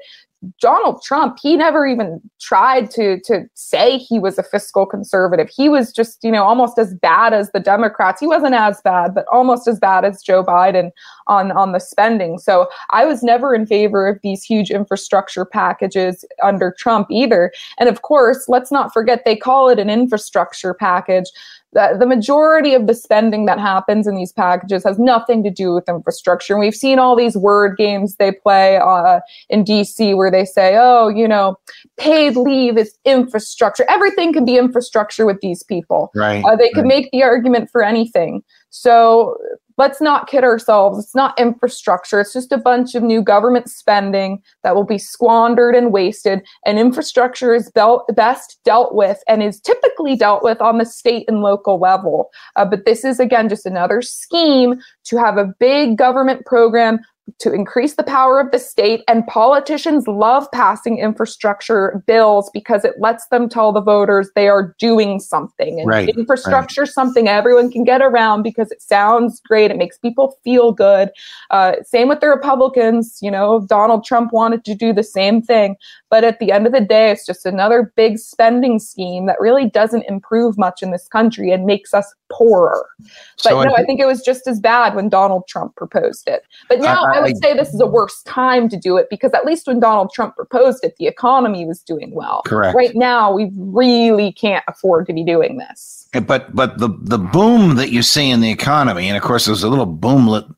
Donald 0.60 1.02
Trump, 1.02 1.38
he 1.42 1.56
never 1.56 1.86
even 1.86 2.20
tried 2.40 2.90
to 2.92 3.20
to 3.22 3.48
say 3.54 3.98
he 3.98 4.18
was 4.18 4.38
a 4.38 4.42
fiscal 4.42 4.86
conservative. 4.86 5.50
He 5.54 5.68
was 5.68 5.92
just, 5.92 6.22
you 6.22 6.30
know, 6.30 6.44
almost 6.44 6.78
as 6.78 6.94
bad 6.94 7.32
as 7.32 7.50
the 7.50 7.60
Democrats. 7.60 8.20
He 8.20 8.26
wasn't 8.26 8.54
as 8.54 8.80
bad, 8.82 9.14
but 9.14 9.26
almost 9.32 9.66
as 9.66 9.80
bad 9.80 10.04
as 10.04 10.22
Joe 10.22 10.44
Biden 10.44 10.90
on 11.28 11.52
on 11.52 11.72
the 11.72 11.78
spending. 11.78 12.38
So 12.38 12.68
I 12.90 13.04
was 13.04 13.22
never 13.22 13.54
in 13.54 13.66
favor 13.66 14.08
of 14.08 14.18
these 14.22 14.42
huge 14.42 14.70
infrastructure 14.70 15.44
packages 15.44 16.24
under 16.42 16.74
Trump 16.78 17.08
either. 17.10 17.52
And 17.78 17.88
of 17.88 18.02
course, 18.02 18.48
let's 18.48 18.72
not 18.72 18.92
forget 18.92 19.24
they 19.24 19.36
call 19.36 19.68
it 19.68 19.78
an 19.78 19.90
infrastructure 19.90 20.74
package 20.74 21.30
the, 21.72 21.96
the 21.98 22.06
majority 22.06 22.72
of 22.72 22.86
the 22.86 22.94
spending 22.94 23.44
that 23.46 23.58
happens 23.58 24.06
in 24.06 24.14
these 24.14 24.32
packages 24.32 24.84
has 24.84 24.98
nothing 24.98 25.42
to 25.44 25.50
do 25.50 25.74
with 25.74 25.88
infrastructure. 25.88 26.54
And 26.54 26.60
we've 26.60 26.74
seen 26.74 26.98
all 26.98 27.14
these 27.14 27.36
word 27.36 27.76
games 27.76 28.16
they 28.16 28.32
play 28.32 28.78
uh, 28.78 29.20
in 29.50 29.64
DC 29.64 30.16
where 30.16 30.30
they 30.30 30.44
say, 30.44 30.76
oh, 30.78 31.08
you 31.08 31.28
know, 31.28 31.58
paid 31.98 32.36
leave 32.36 32.78
is 32.78 32.96
infrastructure. 33.04 33.84
Everything 33.88 34.32
can 34.32 34.44
be 34.44 34.56
infrastructure 34.56 35.26
with 35.26 35.40
these 35.42 35.62
people. 35.62 36.10
Right. 36.14 36.42
Uh, 36.42 36.56
they 36.56 36.70
can 36.70 36.86
make 36.86 37.10
the 37.10 37.22
argument 37.22 37.70
for 37.70 37.82
anything. 37.82 38.42
So 38.70 39.36
let's 39.78 40.00
not 40.00 40.28
kid 40.28 40.44
ourselves. 40.44 40.98
It's 40.98 41.14
not 41.14 41.38
infrastructure. 41.38 42.20
It's 42.20 42.32
just 42.32 42.52
a 42.52 42.58
bunch 42.58 42.94
of 42.94 43.02
new 43.02 43.22
government 43.22 43.70
spending 43.70 44.42
that 44.62 44.74
will 44.74 44.84
be 44.84 44.98
squandered 44.98 45.74
and 45.74 45.92
wasted. 45.92 46.44
And 46.66 46.78
infrastructure 46.78 47.54
is 47.54 47.70
be- 47.70 47.98
best 48.14 48.58
dealt 48.64 48.94
with 48.94 49.22
and 49.28 49.42
is 49.42 49.60
typically 49.60 50.16
dealt 50.16 50.42
with 50.42 50.60
on 50.60 50.78
the 50.78 50.84
state 50.84 51.24
and 51.28 51.40
local 51.40 51.78
level. 51.78 52.28
Uh, 52.56 52.64
but 52.64 52.84
this 52.84 53.04
is, 53.04 53.20
again, 53.20 53.48
just 53.48 53.66
another 53.66 54.02
scheme 54.02 54.80
to 55.04 55.16
have 55.16 55.38
a 55.38 55.54
big 55.58 55.96
government 55.96 56.44
program 56.44 56.98
to 57.38 57.52
increase 57.52 57.94
the 57.94 58.02
power 58.02 58.40
of 58.40 58.50
the 58.50 58.58
state. 58.58 59.02
And 59.08 59.26
politicians 59.26 60.06
love 60.06 60.50
passing 60.52 60.98
infrastructure 60.98 62.02
bills 62.06 62.50
because 62.52 62.84
it 62.84 62.94
lets 62.98 63.26
them 63.28 63.48
tell 63.48 63.72
the 63.72 63.80
voters 63.80 64.30
they 64.34 64.48
are 64.48 64.74
doing 64.78 65.20
something. 65.20 65.80
And 65.80 65.88
right, 65.88 66.08
infrastructure 66.08 66.82
right. 66.82 66.90
something 66.90 67.28
everyone 67.28 67.70
can 67.70 67.84
get 67.84 68.02
around 68.02 68.42
because 68.42 68.70
it 68.70 68.82
sounds 68.82 69.40
great. 69.40 69.70
It 69.70 69.76
makes 69.76 69.98
people 69.98 70.38
feel 70.44 70.72
good. 70.72 71.10
Uh, 71.50 71.74
same 71.84 72.08
with 72.08 72.20
the 72.20 72.28
Republicans. 72.28 73.18
You 73.20 73.30
know, 73.30 73.66
Donald 73.68 74.04
Trump 74.04 74.32
wanted 74.32 74.64
to 74.64 74.74
do 74.74 74.92
the 74.92 75.04
same 75.04 75.42
thing. 75.42 75.76
But 76.10 76.24
at 76.24 76.38
the 76.38 76.52
end 76.52 76.66
of 76.66 76.72
the 76.72 76.80
day, 76.80 77.10
it's 77.10 77.26
just 77.26 77.44
another 77.44 77.92
big 77.96 78.18
spending 78.18 78.78
scheme 78.78 79.26
that 79.26 79.40
really 79.40 79.68
doesn't 79.68 80.04
improve 80.08 80.56
much 80.56 80.82
in 80.82 80.90
this 80.90 81.06
country 81.08 81.52
and 81.52 81.66
makes 81.66 81.92
us 81.92 82.14
poorer. 82.30 82.86
But 82.98 83.50
so 83.50 83.62
no, 83.62 83.70
I, 83.70 83.80
I 83.80 83.84
think 83.84 84.00
it 84.00 84.06
was 84.06 84.22
just 84.22 84.46
as 84.46 84.60
bad 84.60 84.94
when 84.94 85.08
Donald 85.08 85.46
Trump 85.48 85.76
proposed 85.76 86.28
it. 86.28 86.42
But 86.68 86.80
now 86.80 87.04
I, 87.04 87.17
I 87.17 87.17
would 87.20 87.36
say 87.38 87.54
this 87.54 87.72
is 87.72 87.80
a 87.80 87.86
worse 87.86 88.22
time 88.22 88.68
to 88.68 88.76
do 88.76 88.96
it 88.96 89.08
because 89.10 89.32
at 89.32 89.44
least 89.44 89.66
when 89.66 89.80
Donald 89.80 90.12
Trump 90.12 90.36
proposed 90.36 90.84
it, 90.84 90.96
the 90.98 91.06
economy 91.06 91.64
was 91.66 91.82
doing 91.82 92.14
well. 92.14 92.42
Correct. 92.44 92.76
Right 92.76 92.94
now, 92.94 93.32
we 93.32 93.50
really 93.56 94.32
can't 94.32 94.64
afford 94.68 95.06
to 95.06 95.12
be 95.12 95.24
doing 95.24 95.58
this. 95.58 96.08
But 96.12 96.54
but 96.54 96.78
the 96.78 96.88
the 97.00 97.18
boom 97.18 97.76
that 97.76 97.90
you 97.90 98.02
see 98.02 98.30
in 98.30 98.40
the 98.40 98.50
economy, 98.50 99.08
and 99.08 99.16
of 99.16 99.22
course, 99.22 99.44
there 99.44 99.52
was 99.52 99.62
a 99.62 99.68
little 99.68 99.86
boomlet 99.86 100.52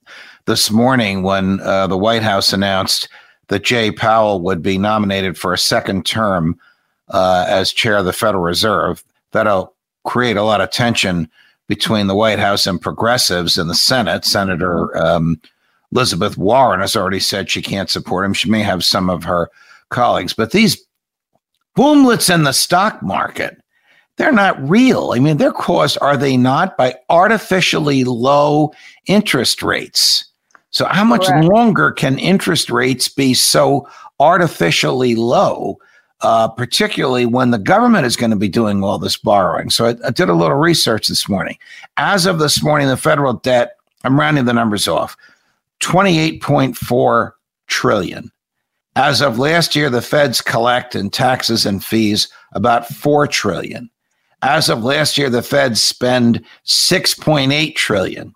this 0.47 0.71
morning 0.71 1.23
when 1.23 1.61
uh, 1.61 1.87
the 1.87 1.99
White 1.99 2.23
House 2.23 2.52
announced 2.52 3.09
that 3.49 3.64
Jay 3.64 3.90
Powell 3.90 4.40
would 4.43 4.62
be 4.62 4.79
nominated 4.79 5.37
for 5.37 5.52
a 5.52 5.59
second 5.59 6.07
term 6.07 6.59
uh, 7.09 7.45
as 7.49 7.73
chair 7.73 7.97
of 7.97 8.05
the 8.05 8.12
Federal 8.12 8.45
Reserve. 8.45 9.05
That'll 9.33 9.75
create 10.05 10.37
a 10.37 10.43
lot 10.43 10.61
of 10.61 10.71
tension 10.71 11.29
between 11.67 12.07
the 12.07 12.14
White 12.14 12.38
House 12.38 12.67
and 12.67 12.81
progressives 12.81 13.59
in 13.59 13.69
the 13.69 13.75
Senate. 13.75 14.25
Senator 14.25 14.97
um, 14.97 15.40
Elizabeth 15.92 16.37
Warren 16.37 16.80
has 16.80 16.94
already 16.97 17.20
said 17.20 17.50
she 17.50 17.62
can't 17.62 17.90
support 17.90 18.25
him. 18.25 18.32
She 18.32 18.50
may 18.50 18.62
have 18.62 18.85
some 18.85 19.11
of 19.11 19.25
her 19.25 19.50
colleagues, 19.88 20.32
but 20.32 20.52
these 20.52 20.82
boomlets 21.76 22.32
in 22.32 22.44
the 22.44 22.52
stock 22.52 23.02
market, 23.02 23.61
they're 24.16 24.32
not 24.32 24.61
real. 24.68 25.12
I 25.14 25.18
mean, 25.18 25.38
they're 25.38 25.52
caused, 25.52 25.99
are 26.00 26.16
they 26.16 26.37
not, 26.37 26.76
by 26.76 26.94
artificially 27.09 28.04
low 28.04 28.73
interest 29.06 29.62
rates? 29.62 30.26
So, 30.70 30.85
how 30.87 31.04
much 31.04 31.26
Correct. 31.26 31.47
longer 31.47 31.90
can 31.90 32.18
interest 32.18 32.70
rates 32.70 33.09
be 33.09 33.35
so 33.35 33.88
artificially 34.20 35.16
low, 35.16 35.78
uh, 36.20 36.49
particularly 36.49 37.26
when 37.26 37.50
the 37.50 37.59
government 37.59 38.06
is 38.06 38.16
going 38.16 38.30
to 38.30 38.37
be 38.37 38.49
doing 38.49 38.85
all 38.85 38.99
this 38.99 39.16
borrowing? 39.16 39.70
So, 39.70 39.87
I, 39.87 39.97
I 40.06 40.11
did 40.11 40.28
a 40.28 40.35
little 40.35 40.59
research 40.59 41.09
this 41.09 41.28
morning. 41.28 41.59
As 41.97 42.26
of 42.26 42.38
this 42.38 42.62
morning, 42.62 42.87
the 42.87 42.97
federal 42.97 43.32
debt, 43.32 43.78
I'm 44.04 44.20
rounding 44.20 44.44
the 44.44 44.52
numbers 44.52 44.87
off, 44.87 45.16
28.4 45.80 47.32
trillion. 47.66 48.30
As 48.96 49.22
of 49.22 49.38
last 49.38 49.76
year, 49.76 49.88
the 49.88 50.02
feds 50.02 50.40
collect 50.40 50.94
in 50.94 51.10
taxes 51.10 51.64
and 51.64 51.84
fees 51.84 52.28
about 52.52 52.88
4 52.88 53.26
trillion. 53.26 53.88
As 54.42 54.68
of 54.68 54.84
last 54.84 55.18
year, 55.18 55.30
the 55.30 55.42
feds 55.42 55.82
spend 55.82 56.44
6.8 56.66 57.75
trillion. 57.76 58.34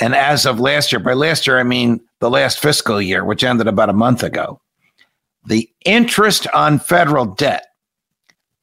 And 0.00 0.14
as 0.14 0.46
of 0.46 0.60
last 0.60 0.92
year, 0.92 1.00
by 1.00 1.12
last 1.12 1.46
year, 1.46 1.58
I 1.58 1.64
mean 1.64 2.00
the 2.20 2.30
last 2.30 2.58
fiscal 2.60 3.02
year, 3.02 3.24
which 3.24 3.44
ended 3.44 3.66
about 3.66 3.90
a 3.90 3.94
month 3.94 4.22
ago, 4.22 4.60
the 5.46 5.68
interest 5.84 6.46
on 6.54 6.78
federal 6.78 7.26
debt, 7.26 7.66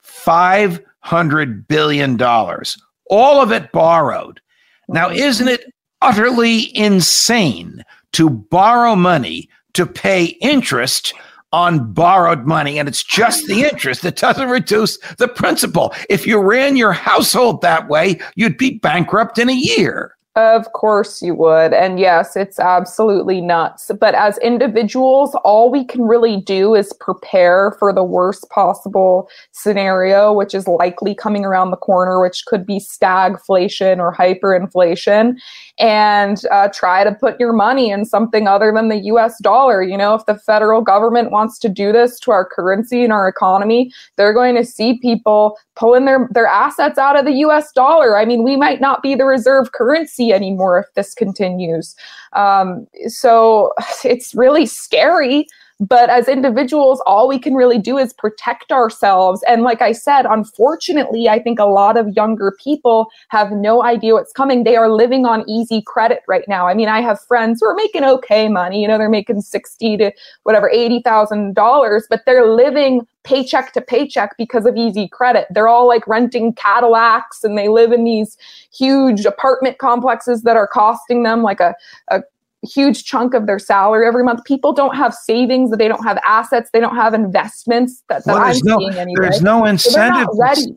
$500 0.04 1.68
billion, 1.68 2.22
all 2.22 3.42
of 3.42 3.52
it 3.52 3.72
borrowed. 3.72 4.40
Now, 4.88 5.10
isn't 5.10 5.48
it 5.48 5.66
utterly 6.02 6.76
insane 6.76 7.84
to 8.14 8.30
borrow 8.30 8.96
money 8.96 9.50
to 9.74 9.86
pay 9.86 10.26
interest 10.42 11.14
on 11.54 11.94
borrowed 11.94 12.46
money 12.46 12.78
and 12.78 12.90
it's 12.90 13.04
just 13.04 13.48
the 13.48 13.64
interest 13.64 14.02
that 14.02 14.18
doesn't 14.18 14.50
reduce 14.50 14.98
the 15.18 15.28
principal. 15.28 15.94
If 16.10 16.28
you 16.28 16.40
ran 16.40 16.76
your 16.76 16.92
household 16.92 17.62
that 17.62 17.88
way, 17.88 18.20
you'd 18.36 18.58
be 18.58 18.80
bankrupt 18.80 19.38
in 19.38 19.50
a 19.50 19.54
year. 19.54 20.17
Of 20.38 20.72
course 20.74 21.24
you 21.24 21.34
would. 21.34 21.74
And 21.74 22.00
yes, 22.00 22.36
it's 22.36 22.60
absolutely 22.60 23.42
nuts. 23.42 23.90
But 24.00 24.14
as 24.14 24.38
individuals, 24.38 25.34
all 25.44 25.72
we 25.72 25.84
can 25.84 26.04
really 26.04 26.40
do 26.40 26.76
is 26.76 26.94
prepare 27.00 27.76
for 27.80 27.92
the 27.92 28.04
worst 28.04 28.48
possible 28.52 29.32
scenario, 29.52 30.32
which 30.32 30.54
is 30.54 30.68
likely 30.68 31.16
coming 31.16 31.44
around 31.44 31.72
the 31.72 31.76
corner, 31.78 32.22
which 32.22 32.46
could 32.46 32.68
be 32.68 32.78
stagflation 32.78 33.98
or 33.98 34.14
hyperinflation 34.14 35.38
and 35.80 36.44
uh, 36.52 36.68
try 36.72 37.04
to 37.04 37.16
put 37.16 37.40
your 37.40 37.52
money 37.52 37.90
in 37.90 38.06
something 38.06 38.48
other 38.48 38.72
than 38.72 38.90
the 38.90 39.06
US 39.06 39.42
dollar. 39.42 39.82
You 39.82 39.98
know, 39.98 40.14
if 40.14 40.28
the 40.28 40.38
federal 40.38 40.82
government 40.82 41.32
wants 41.32 41.58
to 41.60 41.70
do 41.70 41.92
this 41.92 42.20
to 42.20 42.32
our 42.32 42.46
currency 42.46 43.04
and 43.04 43.12
our 43.12 43.28
economy, 43.28 43.92
they're 44.18 44.34
going 44.34 44.56
to 44.56 44.64
see 44.64 45.00
people 45.00 45.58
pulling 45.76 46.06
their, 46.06 46.30
their 46.32 46.48
assets 46.48 47.00
out 47.00 47.18
of 47.18 47.26
the 47.26 47.40
US 47.48 47.72
dollar. 47.72 48.20
I 48.20 48.26
mean, 48.26 48.44
we 48.44 48.56
might 48.56 48.82
not 48.82 49.02
be 49.02 49.16
the 49.16 49.26
reserve 49.26 49.72
currency 49.72 50.27
anymore 50.34 50.80
if 50.80 50.94
this 50.96 51.14
continues. 51.14 51.96
Um, 52.34 52.88
so 53.08 53.74
it's 54.04 54.34
really 54.36 54.66
scary 54.66 55.48
But 55.80 56.10
as 56.10 56.28
individuals, 56.28 57.02
all 57.06 57.28
we 57.28 57.38
can 57.38 57.54
really 57.54 57.78
do 57.78 58.00
is 58.00 58.12
protect 58.12 58.72
ourselves. 58.72 59.44
And 59.48 59.62
like 59.62 59.80
I 59.82 59.92
said, 59.92 60.26
unfortunately, 60.26 61.30
I 61.30 61.40
think 61.40 61.60
a 61.60 61.66
lot 61.66 61.98
of 61.98 62.16
younger 62.16 62.56
people 62.60 63.12
have 63.30 63.52
no 63.52 63.84
idea 63.84 64.14
what's 64.14 64.34
coming. 64.34 64.64
They 64.64 64.76
are 64.76 64.90
living 64.90 65.28
on 65.28 65.48
easy 65.48 65.84
credit 65.86 66.24
right 66.28 66.46
now. 66.48 66.68
I 66.68 66.74
mean, 66.74 66.88
I 66.88 67.02
have 67.02 67.22
friends 67.22 67.60
who 67.62 67.68
are 67.68 67.76
making 67.76 68.04
okay 68.04 68.50
money. 68.50 68.82
You 68.82 68.88
know, 68.88 68.98
they're 68.98 69.08
making 69.08 69.42
sixty 69.42 69.98
to 69.98 70.12
whatever 70.44 70.68
eighty 70.72 71.00
thousand 71.00 71.54
dollars, 71.54 72.08
but 72.10 72.22
they're 72.26 72.48
living 72.48 73.06
paycheck 73.24 73.74
to 73.74 73.82
paycheck 73.82 74.36
because 74.38 74.66
of 74.66 74.78
easy 74.78 75.08
credit. 75.08 75.46
They're 75.52 75.68
all 75.68 75.88
like 75.88 76.08
renting 76.08 76.54
Cadillacs 76.54 77.44
and 77.44 77.58
they 77.58 77.68
live 77.68 77.92
in 77.92 78.04
these 78.04 78.38
huge 78.74 79.26
apartment 79.26 79.78
complexes 79.78 80.42
that 80.44 80.56
are 80.56 80.68
costing 80.68 81.24
them 81.24 81.44
like 81.44 81.60
a, 81.60 81.76
a 82.10 82.24
huge 82.64 83.04
chunk 83.04 83.34
of 83.34 83.46
their 83.46 83.60
salary 83.60 84.08
every 84.08 84.24
month. 84.24 84.44
People 84.46 84.74
don't 84.74 84.96
have 84.96 85.14
savings, 85.14 85.72
they 85.78 85.88
don't 85.88 86.04
have 86.04 86.20
assets, 86.26 86.70
they 86.74 86.80
don't 86.80 86.96
have 86.96 87.14
investments 87.14 88.04
that, 88.10 88.26
that 88.26 88.34
well, 88.34 88.44
I'm 88.44 88.56
no, 88.64 88.78
seeing 88.80 88.96
anyway. 88.96 89.22
There's 89.22 89.42
no 89.42 89.66
incentive. 89.66 90.28
So. 90.34 90.76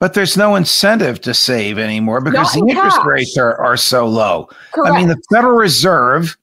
But 0.00 0.14
there's 0.14 0.36
no 0.36 0.56
incentive 0.56 1.20
to 1.20 1.34
save 1.34 1.78
anymore 1.78 2.22
because 2.22 2.54
the 2.54 2.60
interest 2.60 2.96
cash. 2.96 3.06
rates 3.06 3.36
are, 3.36 3.54
are 3.60 3.76
so 3.76 4.06
low. 4.06 4.48
Correct. 4.72 4.94
I 4.94 4.98
mean, 4.98 5.08
the 5.08 5.20
Federal 5.30 5.56
Reserve 5.56 6.38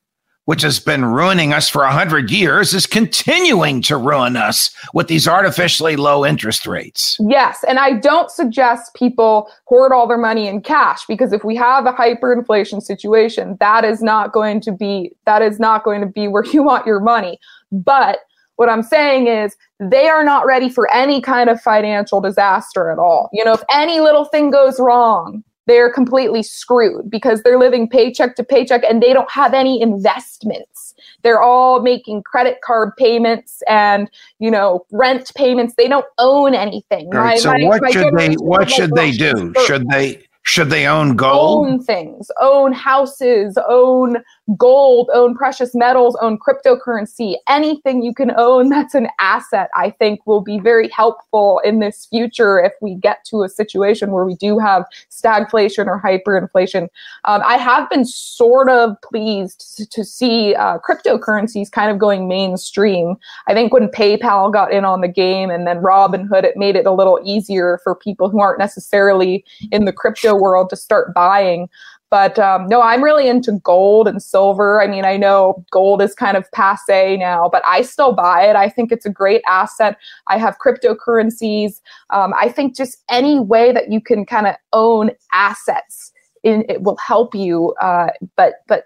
which 0.47 0.61
has 0.61 0.79
been 0.79 1.03
ruining 1.03 1.51
us 1.51 1.67
for 1.67 1.83
a 1.83 1.91
hundred 1.91 2.31
years, 2.31 2.73
is 2.73 2.85
continuing 2.85 3.81
to 3.81 3.97
ruin 3.97 4.37
us 4.37 4.71
with 4.93 5.09
these 5.09 5.27
artificially 5.27 5.97
low 5.97 6.25
interest 6.25 6.65
rates. 6.65 7.17
Yes, 7.19 7.65
and 7.67 7.77
I 7.77 7.99
don't 7.99 8.31
suggest 8.31 8.93
people 8.93 9.51
hoard 9.65 9.91
all 9.91 10.07
their 10.07 10.17
money 10.17 10.47
in 10.47 10.61
cash 10.61 11.05
because 11.05 11.33
if 11.33 11.43
we 11.43 11.57
have 11.57 11.85
a 11.85 11.91
hyperinflation 11.91 12.81
situation, 12.81 13.57
that 13.59 13.83
is 13.83 14.01
not 14.01 14.31
going 14.31 14.61
to 14.61 14.71
be 14.71 15.11
that 15.25 15.41
is 15.41 15.59
not 15.59 15.83
going 15.83 15.99
to 15.99 16.07
be 16.07 16.29
where 16.29 16.45
you 16.45 16.63
want 16.63 16.85
your 16.85 17.01
money. 17.01 17.37
But 17.73 18.19
what 18.55 18.69
I'm 18.69 18.83
saying 18.83 19.27
is 19.27 19.57
they 19.81 20.07
are 20.07 20.23
not 20.23 20.45
ready 20.45 20.69
for 20.69 20.89
any 20.93 21.19
kind 21.19 21.49
of 21.49 21.61
financial 21.61 22.21
disaster 22.21 22.89
at 22.89 22.99
all. 22.99 23.29
You 23.33 23.43
know, 23.43 23.53
if 23.53 23.63
any 23.69 23.99
little 23.99 24.23
thing 24.23 24.49
goes 24.49 24.79
wrong, 24.79 25.43
they're 25.67 25.91
completely 25.91 26.41
screwed 26.41 27.11
because 27.11 27.43
they're 27.43 27.59
living 27.59 27.87
paycheck 27.87 28.35
to 28.37 28.43
paycheck 28.43 28.83
and 28.83 29.03
they 29.03 29.13
don't 29.13 29.29
have 29.29 29.53
any 29.53 29.81
investments. 29.81 30.95
They're 31.21 31.41
all 31.41 31.81
making 31.81 32.23
credit 32.23 32.59
card 32.63 32.95
payments 32.97 33.61
and 33.67 34.09
you 34.39 34.49
know 34.49 34.85
rent 34.91 35.31
payments. 35.35 35.75
They 35.75 35.87
don't 35.87 36.05
own 36.17 36.55
anything. 36.55 37.09
Right, 37.09 37.33
my, 37.33 37.37
so 37.37 37.51
my, 37.51 37.63
what 37.65 37.81
my 37.81 37.91
should 37.91 38.13
they 38.15 38.33
what 38.35 38.69
should 38.71 38.91
they 38.93 39.11
do? 39.11 39.53
Should 39.65 39.89
they 39.89 40.23
should 40.43 40.69
they 40.69 40.87
own 40.87 41.17
gold? 41.17 41.67
Own 41.67 41.83
things, 41.83 42.31
own 42.39 42.71
houses, 42.71 43.57
own 43.67 44.23
gold, 44.55 45.09
own 45.13 45.35
precious 45.35 45.75
metals, 45.75 46.17
own 46.21 46.37
cryptocurrency. 46.37 47.35
Anything 47.49 48.01
you 48.01 48.13
can 48.13 48.31
own 48.37 48.69
that's 48.77 48.95
an 48.95 49.07
asset, 49.19 49.69
I 49.75 49.89
think, 49.91 50.25
will 50.25 50.41
be 50.41 50.59
very 50.59 50.89
helpful 50.89 51.59
in 51.65 51.79
this 51.79 52.05
future 52.05 52.59
if 52.59 52.73
we 52.81 52.95
get 52.95 53.25
to 53.25 53.43
a 53.43 53.49
situation 53.49 54.11
where 54.11 54.25
we 54.25 54.35
do 54.35 54.59
have 54.59 54.85
stagflation 55.09 55.87
or 55.87 56.01
hyperinflation. 56.01 56.83
Um, 57.25 57.41
I 57.45 57.57
have 57.57 57.89
been 57.89 58.05
sort 58.05 58.69
of 58.69 58.95
pleased 59.01 59.91
to, 59.91 60.07
see 60.07 60.55
uh, 60.55 60.77
cryptocurrencies 60.77 61.69
kind 61.69 61.91
of 61.91 61.99
going 61.99 62.27
mainstream. 62.27 63.17
I 63.47 63.53
think 63.53 63.73
when 63.73 63.89
PayPal 63.89 64.53
got 64.53 64.71
in 64.71 64.85
on 64.85 65.01
the 65.01 65.07
game 65.07 65.49
and 65.49 65.67
then 65.67 65.81
Robinhood, 65.81 66.43
it 66.43 66.55
made 66.55 66.75
it 66.75 66.85
a 66.85 66.91
little 66.91 67.19
easier 67.25 67.79
for 67.83 67.93
people 67.93 68.29
who 68.29 68.39
aren't 68.39 68.59
necessarily 68.59 69.43
in 69.71 69.85
the 69.85 69.91
crypto 69.91 70.33
world 70.33 70.69
to 70.69 70.77
start 70.77 71.13
buying. 71.13 71.67
But 72.09 72.39
um, 72.39 72.67
no, 72.67 72.81
I'm 72.81 73.03
really 73.03 73.27
into 73.27 73.59
gold 73.63 74.07
and 74.07 74.23
silver. 74.23 74.81
I 74.81 74.87
mean, 74.87 75.03
I 75.03 75.17
know 75.17 75.65
gold 75.71 76.01
is 76.01 76.15
kind 76.15 76.37
of 76.37 76.49
passe 76.51 77.17
now, 77.17 77.49
but 77.49 77.61
I 77.65 77.81
still 77.81 78.13
buy 78.13 78.45
it. 78.45 78.55
I 78.55 78.69
think 78.69 78.91
it's 78.91 79.05
a 79.05 79.09
great 79.09 79.41
asset. 79.47 79.97
I 80.27 80.37
have 80.37 80.57
cryptocurrencies. 80.65 81.81
Um, 82.09 82.33
I 82.39 82.49
think 82.49 82.75
just 82.75 83.03
any 83.09 83.39
way 83.39 83.71
that 83.73 83.91
you 83.91 83.99
can 83.99 84.25
kind 84.25 84.47
of 84.47 84.55
own 84.71 85.11
assets, 85.33 86.13
in, 86.43 86.63
it 86.69 86.83
will 86.83 86.97
help 86.97 87.35
you. 87.35 87.73
Uh, 87.81 88.07
but 88.37 88.55
but 88.67 88.85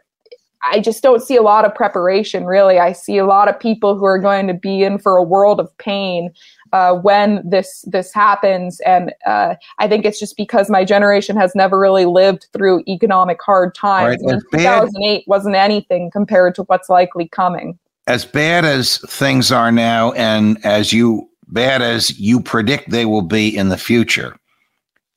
I 0.63 0.79
just 0.79 1.01
don't 1.01 1.23
see 1.23 1.35
a 1.35 1.41
lot 1.41 1.65
of 1.65 1.73
preparation, 1.73 2.45
really. 2.45 2.79
I 2.79 2.91
see 2.91 3.17
a 3.17 3.25
lot 3.25 3.49
of 3.49 3.59
people 3.59 3.97
who 3.97 4.05
are 4.05 4.19
going 4.19 4.47
to 4.47 4.53
be 4.53 4.83
in 4.83 4.99
for 4.99 5.17
a 5.17 5.23
world 5.23 5.59
of 5.59 5.75
pain 5.77 6.31
uh, 6.71 6.95
when 6.95 7.41
this 7.47 7.83
this 7.87 8.13
happens, 8.13 8.79
and 8.81 9.13
uh, 9.25 9.55
I 9.79 9.87
think 9.87 10.05
it's 10.05 10.19
just 10.19 10.37
because 10.37 10.69
my 10.69 10.85
generation 10.85 11.35
has 11.37 11.53
never 11.55 11.79
really 11.79 12.05
lived 12.05 12.47
through 12.53 12.83
economic 12.87 13.41
hard 13.41 13.75
times. 13.75 14.21
Right, 14.23 14.41
2008 14.51 15.23
wasn't 15.27 15.55
anything 15.55 16.11
compared 16.11 16.55
to 16.55 16.63
what's 16.63 16.89
likely 16.89 17.27
coming. 17.27 17.77
As 18.07 18.25
bad 18.25 18.65
as 18.65 18.97
things 18.99 19.51
are 19.51 19.71
now, 19.71 20.11
and 20.13 20.57
as 20.65 20.91
you 20.91 21.29
bad 21.47 21.81
as 21.81 22.17
you 22.17 22.39
predict 22.39 22.89
they 22.89 23.05
will 23.05 23.21
be 23.21 23.55
in 23.55 23.69
the 23.69 23.77
future, 23.77 24.35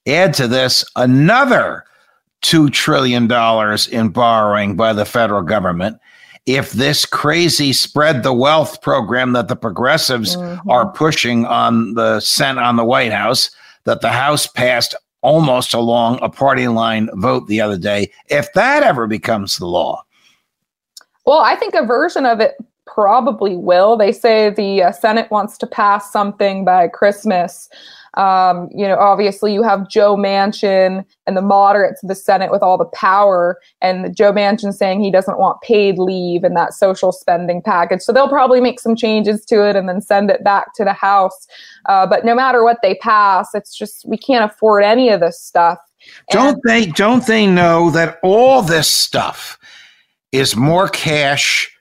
add 0.06 0.34
to 0.34 0.48
this 0.48 0.84
another 0.96 1.84
$2 2.44 2.70
trillion 2.70 3.30
in 3.90 4.08
borrowing 4.10 4.76
by 4.76 4.92
the 4.92 5.04
federal 5.04 5.42
government. 5.42 5.98
If 6.46 6.72
this 6.72 7.06
crazy 7.06 7.72
spread 7.72 8.22
the 8.22 8.32
wealth 8.32 8.82
program 8.82 9.32
that 9.32 9.48
the 9.48 9.56
progressives 9.56 10.36
mm-hmm. 10.36 10.68
are 10.68 10.90
pushing 10.92 11.46
on 11.46 11.94
the 11.94 12.20
Senate, 12.20 12.62
on 12.62 12.76
the 12.76 12.84
White 12.84 13.12
House, 13.12 13.50
that 13.84 14.02
the 14.02 14.12
House 14.12 14.46
passed 14.46 14.94
almost 15.22 15.72
along 15.72 16.18
a 16.20 16.28
party 16.28 16.68
line 16.68 17.08
vote 17.14 17.46
the 17.46 17.60
other 17.60 17.78
day, 17.78 18.10
if 18.28 18.52
that 18.52 18.82
ever 18.82 19.06
becomes 19.06 19.56
the 19.56 19.66
law. 19.66 20.04
Well, 21.24 21.40
I 21.40 21.56
think 21.56 21.74
a 21.74 21.86
version 21.86 22.26
of 22.26 22.40
it 22.40 22.56
probably 22.86 23.56
will. 23.56 23.96
They 23.96 24.12
say 24.12 24.50
the 24.50 24.82
uh, 24.82 24.92
Senate 24.92 25.30
wants 25.30 25.56
to 25.58 25.66
pass 25.66 26.12
something 26.12 26.64
by 26.64 26.88
Christmas 26.88 27.70
um, 28.16 28.68
you 28.74 28.86
know, 28.86 28.96
obviously 28.98 29.52
you 29.52 29.62
have 29.62 29.88
Joe 29.88 30.16
Manchin 30.16 31.04
and 31.26 31.36
the 31.36 31.42
moderates 31.42 32.02
of 32.02 32.08
the 32.08 32.14
Senate 32.14 32.50
with 32.50 32.62
all 32.62 32.78
the 32.78 32.84
power, 32.86 33.58
and 33.80 34.16
Joe 34.16 34.32
Manchin 34.32 34.72
saying 34.72 35.02
he 35.02 35.10
doesn't 35.10 35.38
want 35.38 35.60
paid 35.62 35.98
leave 35.98 36.44
and 36.44 36.56
that 36.56 36.74
social 36.74 37.12
spending 37.12 37.60
package. 37.62 38.00
So 38.02 38.12
they'll 38.12 38.28
probably 38.28 38.60
make 38.60 38.80
some 38.80 38.94
changes 38.94 39.44
to 39.46 39.68
it 39.68 39.76
and 39.76 39.88
then 39.88 40.00
send 40.00 40.30
it 40.30 40.44
back 40.44 40.74
to 40.74 40.84
the 40.84 40.92
House. 40.92 41.46
Uh, 41.88 42.06
but 42.06 42.24
no 42.24 42.34
matter 42.34 42.62
what 42.62 42.78
they 42.82 42.94
pass, 42.96 43.54
it's 43.54 43.76
just 43.76 44.04
we 44.06 44.16
can't 44.16 44.50
afford 44.50 44.84
any 44.84 45.08
of 45.10 45.20
this 45.20 45.40
stuff. 45.40 45.78
Don't 46.30 46.54
and- 46.54 46.62
they? 46.64 46.86
Don't 46.86 47.26
they 47.26 47.46
know 47.46 47.90
that 47.90 48.18
all 48.22 48.62
this 48.62 48.88
stuff 48.88 49.58
is 50.32 50.54
more 50.54 50.88
cash? 50.88 51.73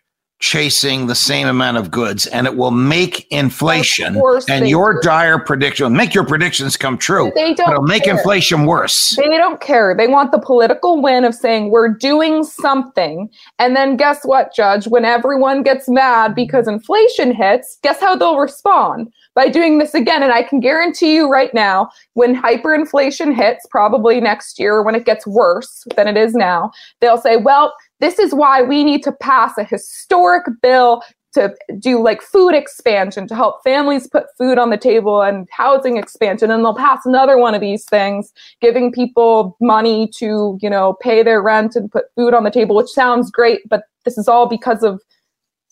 Chasing 0.43 1.07
the 1.07 1.15
same 1.15 1.47
amount 1.47 1.77
of 1.77 1.89
goods 1.89 2.25
and 2.27 2.45
it 2.45 2.57
will 2.57 2.69
make 2.69 3.25
inflation 3.31 4.21
and 4.49 4.67
your 4.67 4.95
do. 4.95 4.99
dire 5.01 5.39
prediction 5.39 5.95
make 5.95 6.13
your 6.13 6.25
predictions 6.25 6.75
come 6.75 6.97
true 6.97 7.31
they 7.33 7.53
don't 7.53 7.69
it'll 7.69 7.81
make 7.81 8.03
care. 8.03 8.17
inflation 8.17 8.65
worse. 8.65 9.15
They 9.15 9.37
don't 9.37 9.61
care. 9.61 9.95
They 9.95 10.07
want 10.07 10.33
the 10.33 10.39
political 10.39 11.01
win 11.01 11.23
of 11.23 11.33
saying 11.33 11.71
we're 11.71 11.87
doing 11.87 12.43
something. 12.43 13.29
And 13.57 13.73
then 13.73 13.95
guess 13.95 14.25
what 14.25 14.53
judge? 14.53 14.85
When 14.85 15.05
everyone 15.05 15.63
gets 15.63 15.87
mad 15.87 16.35
because 16.35 16.67
inflation 16.67 17.33
hits 17.33 17.79
guess 17.81 18.01
how 18.01 18.17
they'll 18.17 18.37
respond 18.37 19.13
by 19.35 19.49
doing 19.49 19.79
this 19.79 19.93
again. 19.93 20.23
And 20.23 20.31
i 20.31 20.43
can 20.43 20.59
guarantee 20.59 21.15
you 21.15 21.29
right 21.29 21.53
now 21.53 21.89
when 22.13 22.35
hyperinflation 22.35 23.35
hits 23.35 23.65
probably 23.69 24.19
next 24.21 24.59
year 24.59 24.81
when 24.81 24.95
it 24.95 25.05
gets 25.05 25.25
worse 25.27 25.83
than 25.95 26.07
it 26.07 26.17
is 26.17 26.33
now 26.33 26.71
they'll 27.01 27.17
say 27.17 27.37
well 27.37 27.73
this 27.99 28.19
is 28.19 28.33
why 28.33 28.61
we 28.61 28.83
need 28.83 29.03
to 29.03 29.11
pass 29.11 29.57
a 29.57 29.63
historic 29.63 30.45
bill 30.61 31.01
to 31.33 31.55
do 31.79 32.01
like 32.01 32.21
food 32.21 32.53
expansion 32.53 33.27
to 33.27 33.35
help 33.35 33.63
families 33.63 34.07
put 34.07 34.25
food 34.37 34.57
on 34.57 34.69
the 34.69 34.77
table 34.77 35.21
and 35.21 35.47
housing 35.51 35.97
expansion. 35.97 36.51
And 36.51 36.63
they'll 36.63 36.75
pass 36.75 37.05
another 37.05 37.37
one 37.37 37.55
of 37.55 37.61
these 37.61 37.85
things 37.85 38.31
giving 38.61 38.91
people 38.91 39.57
money 39.59 40.09
to 40.17 40.57
you 40.61 40.69
know 40.69 40.95
pay 41.01 41.23
their 41.23 41.41
rent 41.41 41.75
and 41.75 41.91
put 41.91 42.05
food 42.15 42.33
on 42.33 42.43
the 42.43 42.51
table 42.51 42.75
which 42.75 42.89
sounds 42.89 43.31
great 43.31 43.61
but 43.67 43.83
this 44.05 44.17
is 44.17 44.27
all 44.27 44.47
because 44.47 44.83
of 44.83 45.01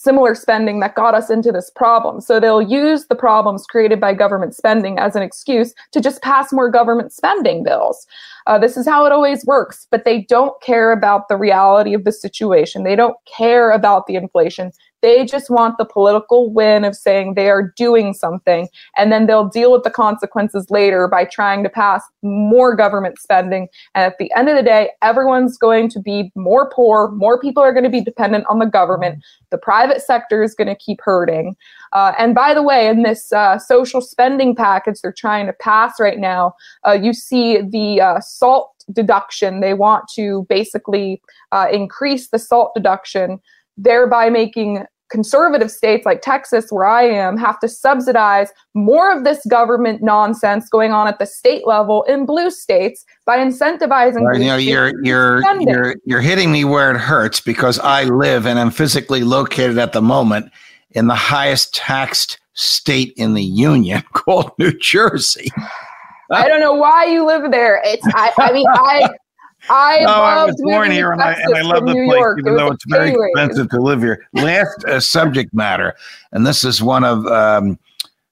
similar 0.02 0.34
spending 0.34 0.80
that 0.80 0.96
got 0.96 1.14
us 1.14 1.30
into 1.30 1.52
this 1.52 1.70
problem. 1.76 2.22
So 2.22 2.40
they'll 2.40 2.62
use 2.62 3.06
the 3.06 3.16
problems 3.16 3.68
created 3.68 4.00
by 4.00 4.16
government 4.16 4.56
spending 4.56 4.98
as 4.98 5.16
an 5.16 5.22
excuse 5.22 5.76
to 5.92 6.02
just 6.02 6.24
pass 6.24 6.52
more 6.52 6.72
government 6.72 7.14
spending 7.14 7.64
bills. 7.64 8.08
Uh, 8.48 8.58
this 8.58 8.78
is 8.78 8.88
how 8.88 9.06
it 9.06 9.12
always 9.12 9.46
works, 9.46 9.88
but 9.92 10.04
they 10.04 10.24
don't 10.24 10.60
care 10.64 10.92
about 10.92 11.28
the 11.28 11.38
reality 11.38 11.94
of 11.94 12.04
the 12.04 12.12
situation. 12.12 12.84
They 12.84 12.96
don't 12.96 13.16
care 13.38 13.70
about 13.70 14.08
the 14.08 14.16
inflation. 14.16 14.72
They 15.02 15.26
just 15.26 15.50
want 15.50 15.78
the 15.78 15.86
political 15.86 16.52
win 16.52 16.84
of 16.84 16.96
saying 16.96 17.34
they 17.34 17.50
are 17.50 17.74
doing 17.76 18.14
something, 18.14 18.68
and 18.98 19.12
then 19.12 19.26
they'll 19.26 19.50
deal 19.50 19.72
with 19.72 19.84
the 19.84 19.90
consequences 19.90 20.68
later 20.70 21.08
by 21.08 21.26
trying 21.26 21.64
to 21.64 21.70
pass 21.70 22.04
more 22.22 22.76
government 22.76 23.20
spending. 23.20 23.68
And 23.96 24.06
at 24.06 24.18
the 24.18 24.32
end 24.36 24.50
of 24.50 24.56
the 24.56 24.64
day, 24.64 24.92
everyone's 25.02 25.58
going 25.58 25.90
to 25.90 26.00
be 26.00 26.32
more 26.36 26.70
poor. 26.70 27.12
More 27.12 27.40
people 27.40 27.64
are 27.64 27.74
going 27.74 27.84
to 27.84 27.90
be 27.90 28.02
dependent 28.02 28.46
on 28.50 28.60
the 28.60 28.66
government. 28.66 29.24
The 29.50 29.58
private 29.58 30.02
sector 30.02 30.44
is 30.44 30.56
going 30.56 30.68
to 30.68 30.76
keep 30.76 31.00
hurting. 31.02 31.56
Uh, 31.94 32.14
and 32.18 32.34
by 32.34 32.54
the 32.54 32.64
way, 32.64 32.88
in 32.88 33.04
this 33.04 33.34
uh, 33.34 33.58
social 33.58 34.02
spending 34.02 34.56
package 34.56 35.02
they're 35.02 35.12
trying 35.12 35.46
to 35.48 35.54
pass 35.54 36.00
right 36.00 36.20
now, 36.20 36.54
uh, 36.88 36.94
you 36.94 37.14
see 37.14 37.62
the 37.62 38.00
uh, 38.00 38.20
SALT 38.22 38.72
deduction. 38.92 39.60
They 39.60 39.74
want 39.74 40.06
to 40.16 40.46
basically 40.50 41.22
uh, 41.52 41.68
increase 41.72 42.30
the 42.30 42.40
SALT 42.40 42.74
deduction 42.76 43.40
thereby 43.78 44.30
making 44.30 44.86
conservative 45.12 45.70
states 45.70 46.06
like 46.06 46.22
Texas, 46.22 46.68
where 46.72 46.86
I 46.86 47.04
am, 47.04 47.38
have 47.38 47.60
to 47.60 47.68
subsidize 47.68 48.50
more 48.74 49.16
of 49.16 49.24
this 49.24 49.46
government 49.46 50.02
nonsense 50.02 50.70
going 50.70 50.94
on 50.94 51.08
at 51.08 51.20
the 51.20 51.26
state 51.26 51.68
level 51.68 52.04
in 52.04 52.26
blue 52.26 52.50
states 52.50 53.06
by 53.26 53.38
incentivizing. 53.38 54.22
You 54.40 54.46
know, 54.46 54.56
you're 54.56 54.92
you're 55.04 55.42
you're 55.60 55.96
you're 56.06 56.22
hitting 56.22 56.52
me 56.52 56.66
where 56.66 56.90
it 56.92 56.98
hurts 56.98 57.42
because 57.42 57.78
I 57.80 58.06
live 58.06 58.48
and 58.48 58.58
am 58.58 58.72
physically 58.72 59.24
located 59.24 59.78
at 59.78 59.94
the 59.94 60.02
moment 60.02 60.52
in 60.92 61.08
the 61.08 61.16
highest 61.16 61.76
taxed 61.76 62.40
state 62.54 63.14
in 63.18 63.34
the 63.34 63.44
union 63.44 64.02
called 64.14 64.52
New 64.58 64.72
Jersey. 64.80 65.50
I 66.32 66.48
don't 66.48 66.62
know 66.62 66.74
why 66.74 67.06
you 67.06 67.26
live 67.26 67.52
there. 67.52 67.82
It's 67.84 68.06
I, 68.16 68.32
I 68.38 68.54
mean 68.54 68.68
I 68.70 69.10
I, 69.70 70.00
no, 70.02 70.12
I 70.12 70.46
was 70.46 70.60
born 70.62 70.92
here 70.92 71.12
and 71.12 71.22
I, 71.22 71.34
and 71.34 71.56
I 71.56 71.62
love 71.62 71.86
the 71.86 71.94
New 71.94 72.06
place, 72.06 72.20
York. 72.20 72.40
even 72.40 72.54
it 72.54 72.58
though 72.58 72.72
it's 72.72 72.86
very 72.88 73.12
expensive 73.12 73.70
to 73.70 73.82
live 73.82 74.02
here. 74.02 74.26
Last 74.34 74.84
uh, 74.86 75.00
subject 75.00 75.54
matter, 75.54 75.96
and 76.32 76.46
this 76.46 76.64
is 76.64 76.82
one 76.82 77.04
of 77.04 77.26
um, 77.28 77.78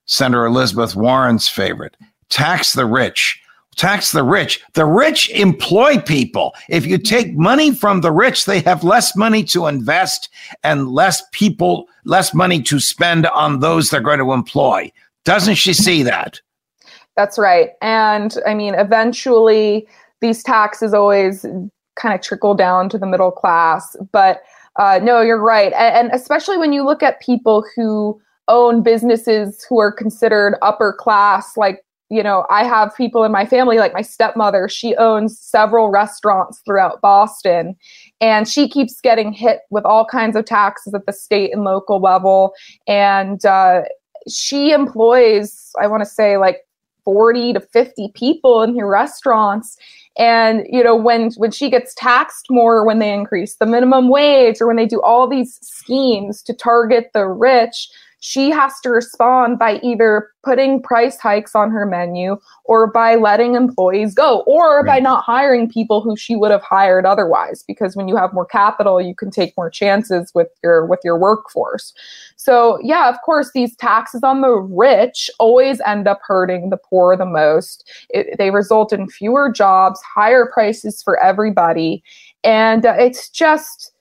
Senator 0.05 0.45
Elizabeth 0.45 0.95
Warren's 0.95 1.47
favorite 1.47 1.95
tax 2.29 2.73
the 2.73 2.85
rich. 2.85 3.41
Tax 3.75 4.11
the 4.11 4.23
rich. 4.23 4.61
The 4.73 4.85
rich 4.85 5.29
employ 5.29 5.99
people. 5.99 6.53
If 6.67 6.85
you 6.85 6.97
take 6.97 7.37
money 7.37 7.73
from 7.73 8.01
the 8.01 8.11
rich, 8.11 8.45
they 8.45 8.59
have 8.61 8.83
less 8.83 9.15
money 9.15 9.43
to 9.45 9.67
invest 9.67 10.29
and 10.63 10.89
less 10.89 11.23
people, 11.31 11.87
less 12.03 12.33
money 12.33 12.61
to 12.63 12.79
spend 12.79 13.25
on 13.27 13.59
those 13.59 13.89
they're 13.89 14.01
going 14.01 14.19
to 14.19 14.33
employ. 14.33 14.91
Doesn't 15.23 15.55
she 15.55 15.73
see 15.73 16.03
that? 16.03 16.41
That's 17.15 17.37
right. 17.37 17.71
And 17.81 18.37
I 18.45 18.53
mean, 18.53 18.75
eventually, 18.75 19.87
these 20.21 20.43
taxes 20.43 20.93
always 20.93 21.45
kind 21.95 22.15
of 22.15 22.21
trickle 22.21 22.55
down 22.55 22.89
to 22.89 22.97
the 22.97 23.05
middle 23.05 23.31
class. 23.31 23.95
But 24.11 24.41
uh, 24.77 24.99
no, 25.03 25.21
you're 25.21 25.41
right. 25.41 25.73
And, 25.73 26.07
and 26.07 26.11
especially 26.13 26.57
when 26.57 26.73
you 26.73 26.85
look 26.85 27.03
at 27.03 27.21
people 27.21 27.65
who 27.75 28.19
own 28.47 28.81
businesses 28.81 29.65
who 29.67 29.79
are 29.79 29.91
considered 29.91 30.57
upper 30.61 30.93
class, 30.93 31.55
like 31.57 31.83
you 32.11 32.23
know, 32.23 32.45
I 32.49 32.63
have 32.63 32.95
people 32.95 33.23
in 33.23 33.31
my 33.31 33.45
family, 33.45 33.77
like 33.77 33.93
my 33.93 34.01
stepmother, 34.01 34.67
she 34.67 34.95
owns 34.95 35.39
several 35.39 35.89
restaurants 35.89 36.59
throughout 36.65 37.01
Boston, 37.01 37.75
and 38.19 38.47
she 38.47 38.67
keeps 38.67 38.99
getting 38.99 39.31
hit 39.31 39.59
with 39.69 39.85
all 39.85 40.05
kinds 40.05 40.35
of 40.35 40.45
taxes 40.45 40.95
at 40.95 41.05
the 41.05 41.13
state 41.13 41.53
and 41.53 41.63
local 41.63 42.01
level. 42.01 42.53
And 42.87 43.45
uh, 43.45 43.81
she 44.27 44.71
employs, 44.71 45.71
I 45.79 45.85
want 45.85 46.01
to 46.01 46.09
say, 46.09 46.37
like 46.37 46.61
40 47.03 47.53
to 47.53 47.59
50 47.59 48.11
people 48.13 48.61
in 48.61 48.75
your 48.75 48.89
restaurants. 48.89 49.77
And 50.17 50.65
you 50.69 50.83
know 50.83 50.95
when 50.95 51.31
when 51.37 51.51
she 51.51 51.69
gets 51.69 51.93
taxed 51.95 52.47
more 52.49 52.85
when 52.85 52.99
they 52.99 53.13
increase 53.13 53.55
the 53.55 53.65
minimum 53.65 54.09
wage 54.09 54.59
or 54.59 54.67
when 54.67 54.75
they 54.75 54.85
do 54.85 55.01
all 55.01 55.27
these 55.27 55.59
schemes 55.61 56.41
to 56.43 56.53
target 56.53 57.11
the 57.13 57.27
rich 57.27 57.89
she 58.19 58.49
has 58.49 58.79
to 58.81 58.89
respond 58.89 59.57
by 59.57 59.79
either 59.81 60.29
putting 60.43 60.81
price 60.81 61.17
hikes 61.17 61.55
on 61.55 61.71
her 61.71 61.85
menu 61.85 62.37
or 62.65 62.91
by 62.91 63.15
letting 63.15 63.55
employees 63.55 64.13
go 64.13 64.41
or 64.41 64.77
right. 64.77 64.85
by 64.85 64.99
not 64.99 65.23
hiring 65.23 65.69
people 65.69 66.01
who 66.01 66.15
she 66.15 66.35
would 66.35 66.51
have 66.51 66.63
hired 66.63 67.05
otherwise 67.05 67.63
because 67.63 67.95
when 67.95 68.07
you 68.07 68.15
have 68.15 68.33
more 68.33 68.45
capital 68.45 69.01
you 69.01 69.15
can 69.15 69.31
take 69.31 69.55
more 69.57 69.69
chances 69.69 70.31
with 70.33 70.47
your 70.63 70.85
with 70.85 70.99
your 71.03 71.17
workforce 71.17 71.93
so 72.35 72.79
yeah 72.81 73.09
of 73.09 73.15
course 73.25 73.51
these 73.53 73.75
taxes 73.75 74.23
on 74.23 74.41
the 74.41 74.51
rich 74.53 75.29
always 75.39 75.81
end 75.85 76.07
up 76.07 76.19
hurting 76.25 76.69
the 76.69 76.77
poor 76.77 77.15
the 77.17 77.25
most 77.25 77.89
it, 78.09 78.37
they 78.37 78.51
result 78.51 78.93
in 78.93 79.07
fewer 79.09 79.51
jobs 79.51 80.01
higher 80.01 80.49
prices 80.53 81.03
for 81.03 81.21
everybody 81.21 82.03
and 82.43 82.85
uh, 82.85 82.95
it's 82.97 83.29
just 83.29 83.91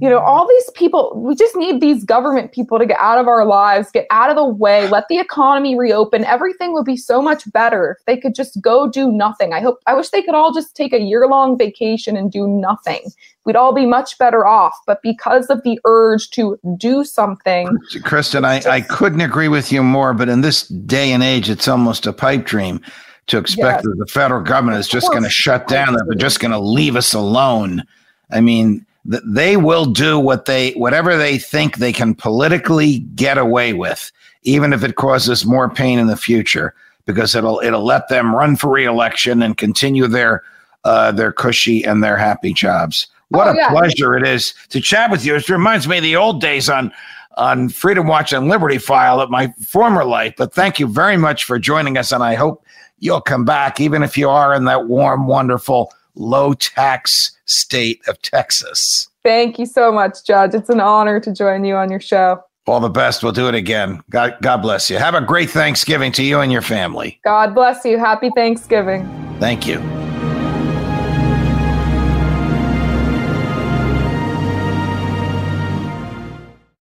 you 0.00 0.08
know, 0.08 0.20
all 0.20 0.46
these 0.46 0.70
people, 0.74 1.12
we 1.16 1.34
just 1.34 1.56
need 1.56 1.80
these 1.80 2.04
government 2.04 2.52
people 2.52 2.78
to 2.78 2.86
get 2.86 2.98
out 3.00 3.18
of 3.18 3.26
our 3.26 3.44
lives, 3.44 3.90
get 3.90 4.06
out 4.10 4.30
of 4.30 4.36
the 4.36 4.44
way, 4.44 4.88
let 4.88 5.08
the 5.08 5.18
economy 5.18 5.76
reopen. 5.76 6.24
Everything 6.24 6.72
would 6.72 6.84
be 6.84 6.96
so 6.96 7.20
much 7.20 7.50
better 7.52 7.96
if 7.98 8.04
they 8.06 8.16
could 8.16 8.32
just 8.32 8.60
go 8.60 8.88
do 8.88 9.10
nothing. 9.10 9.52
I 9.52 9.60
hope, 9.60 9.80
I 9.88 9.94
wish 9.94 10.10
they 10.10 10.22
could 10.22 10.36
all 10.36 10.54
just 10.54 10.76
take 10.76 10.92
a 10.92 11.00
year 11.00 11.26
long 11.26 11.58
vacation 11.58 12.16
and 12.16 12.30
do 12.30 12.46
nothing. 12.46 13.00
We'd 13.44 13.56
all 13.56 13.74
be 13.74 13.86
much 13.86 14.16
better 14.18 14.46
off. 14.46 14.74
But 14.86 15.02
because 15.02 15.46
of 15.46 15.64
the 15.64 15.80
urge 15.84 16.30
to 16.30 16.60
do 16.76 17.02
something. 17.02 17.66
Kristin, 17.96 18.44
I, 18.44 18.70
I 18.70 18.80
couldn't 18.82 19.22
agree 19.22 19.48
with 19.48 19.72
you 19.72 19.82
more, 19.82 20.14
but 20.14 20.28
in 20.28 20.42
this 20.42 20.68
day 20.68 21.10
and 21.10 21.24
age, 21.24 21.50
it's 21.50 21.66
almost 21.66 22.06
a 22.06 22.12
pipe 22.12 22.44
dream 22.44 22.80
to 23.26 23.38
expect 23.38 23.78
yes. 23.78 23.82
that 23.82 23.96
the 23.98 24.06
federal 24.06 24.42
government 24.42 24.78
is 24.78 24.86
just 24.86 25.10
going 25.10 25.24
to 25.24 25.28
shut 25.28 25.66
down, 25.66 25.94
that 25.94 26.04
they're 26.06 26.14
just 26.14 26.38
going 26.38 26.52
to 26.52 26.58
leave 26.58 26.94
us 26.94 27.14
alone. 27.14 27.82
I 28.30 28.40
mean, 28.40 28.86
they 29.08 29.56
will 29.56 29.86
do 29.86 30.18
what 30.18 30.44
they 30.44 30.72
whatever 30.72 31.16
they 31.16 31.38
think 31.38 31.76
they 31.76 31.92
can 31.92 32.14
politically 32.14 33.00
get 33.14 33.38
away 33.38 33.72
with 33.72 34.12
even 34.42 34.72
if 34.72 34.84
it 34.84 34.96
causes 34.96 35.46
more 35.46 35.68
pain 35.70 35.98
in 35.98 36.06
the 36.06 36.16
future 36.16 36.74
because 37.06 37.34
it'll 37.34 37.60
it'll 37.60 37.84
let 37.84 38.08
them 38.08 38.34
run 38.34 38.54
for 38.54 38.70
reelection 38.70 39.42
and 39.42 39.56
continue 39.56 40.06
their 40.06 40.42
uh, 40.84 41.10
their 41.10 41.32
cushy 41.32 41.82
and 41.84 42.04
their 42.04 42.16
happy 42.16 42.52
jobs 42.52 43.06
what 43.30 43.48
oh, 43.48 43.52
a 43.52 43.56
yeah. 43.56 43.70
pleasure 43.70 44.16
it 44.16 44.26
is 44.26 44.54
to 44.68 44.80
chat 44.80 45.10
with 45.10 45.24
you 45.24 45.34
it 45.34 45.48
reminds 45.48 45.88
me 45.88 45.96
of 45.96 46.02
the 46.02 46.16
old 46.16 46.40
days 46.40 46.68
on 46.68 46.92
on 47.38 47.68
freedom 47.68 48.06
watch 48.06 48.32
and 48.32 48.48
liberty 48.48 48.78
file 48.78 49.22
at 49.22 49.30
my 49.30 49.52
former 49.66 50.04
life 50.04 50.34
but 50.36 50.52
thank 50.52 50.78
you 50.78 50.86
very 50.86 51.16
much 51.16 51.44
for 51.44 51.58
joining 51.58 51.96
us 51.96 52.12
and 52.12 52.22
i 52.22 52.34
hope 52.34 52.62
you'll 52.98 53.20
come 53.20 53.44
back 53.44 53.80
even 53.80 54.02
if 54.02 54.18
you 54.18 54.28
are 54.28 54.54
in 54.54 54.64
that 54.64 54.86
warm 54.86 55.26
wonderful 55.26 55.92
low 56.18 56.54
tax 56.54 57.36
state 57.46 58.00
of 58.06 58.20
Texas. 58.22 59.08
Thank 59.24 59.58
you 59.58 59.66
so 59.66 59.92
much, 59.92 60.24
Judge. 60.24 60.54
It's 60.54 60.68
an 60.68 60.80
honor 60.80 61.20
to 61.20 61.32
join 61.32 61.64
you 61.64 61.76
on 61.76 61.90
your 61.90 62.00
show. 62.00 62.42
All 62.66 62.80
the 62.80 62.90
best. 62.90 63.22
We'll 63.22 63.32
do 63.32 63.48
it 63.48 63.54
again. 63.54 64.02
God, 64.10 64.36
God 64.42 64.58
bless 64.58 64.90
you. 64.90 64.98
Have 64.98 65.14
a 65.14 65.22
great 65.22 65.48
Thanksgiving 65.50 66.12
to 66.12 66.22
you 66.22 66.40
and 66.40 66.52
your 66.52 66.62
family. 66.62 67.18
God 67.24 67.54
bless 67.54 67.84
you. 67.84 67.98
Happy 67.98 68.30
Thanksgiving. 68.36 69.06
Thank 69.40 69.66
you. 69.66 70.07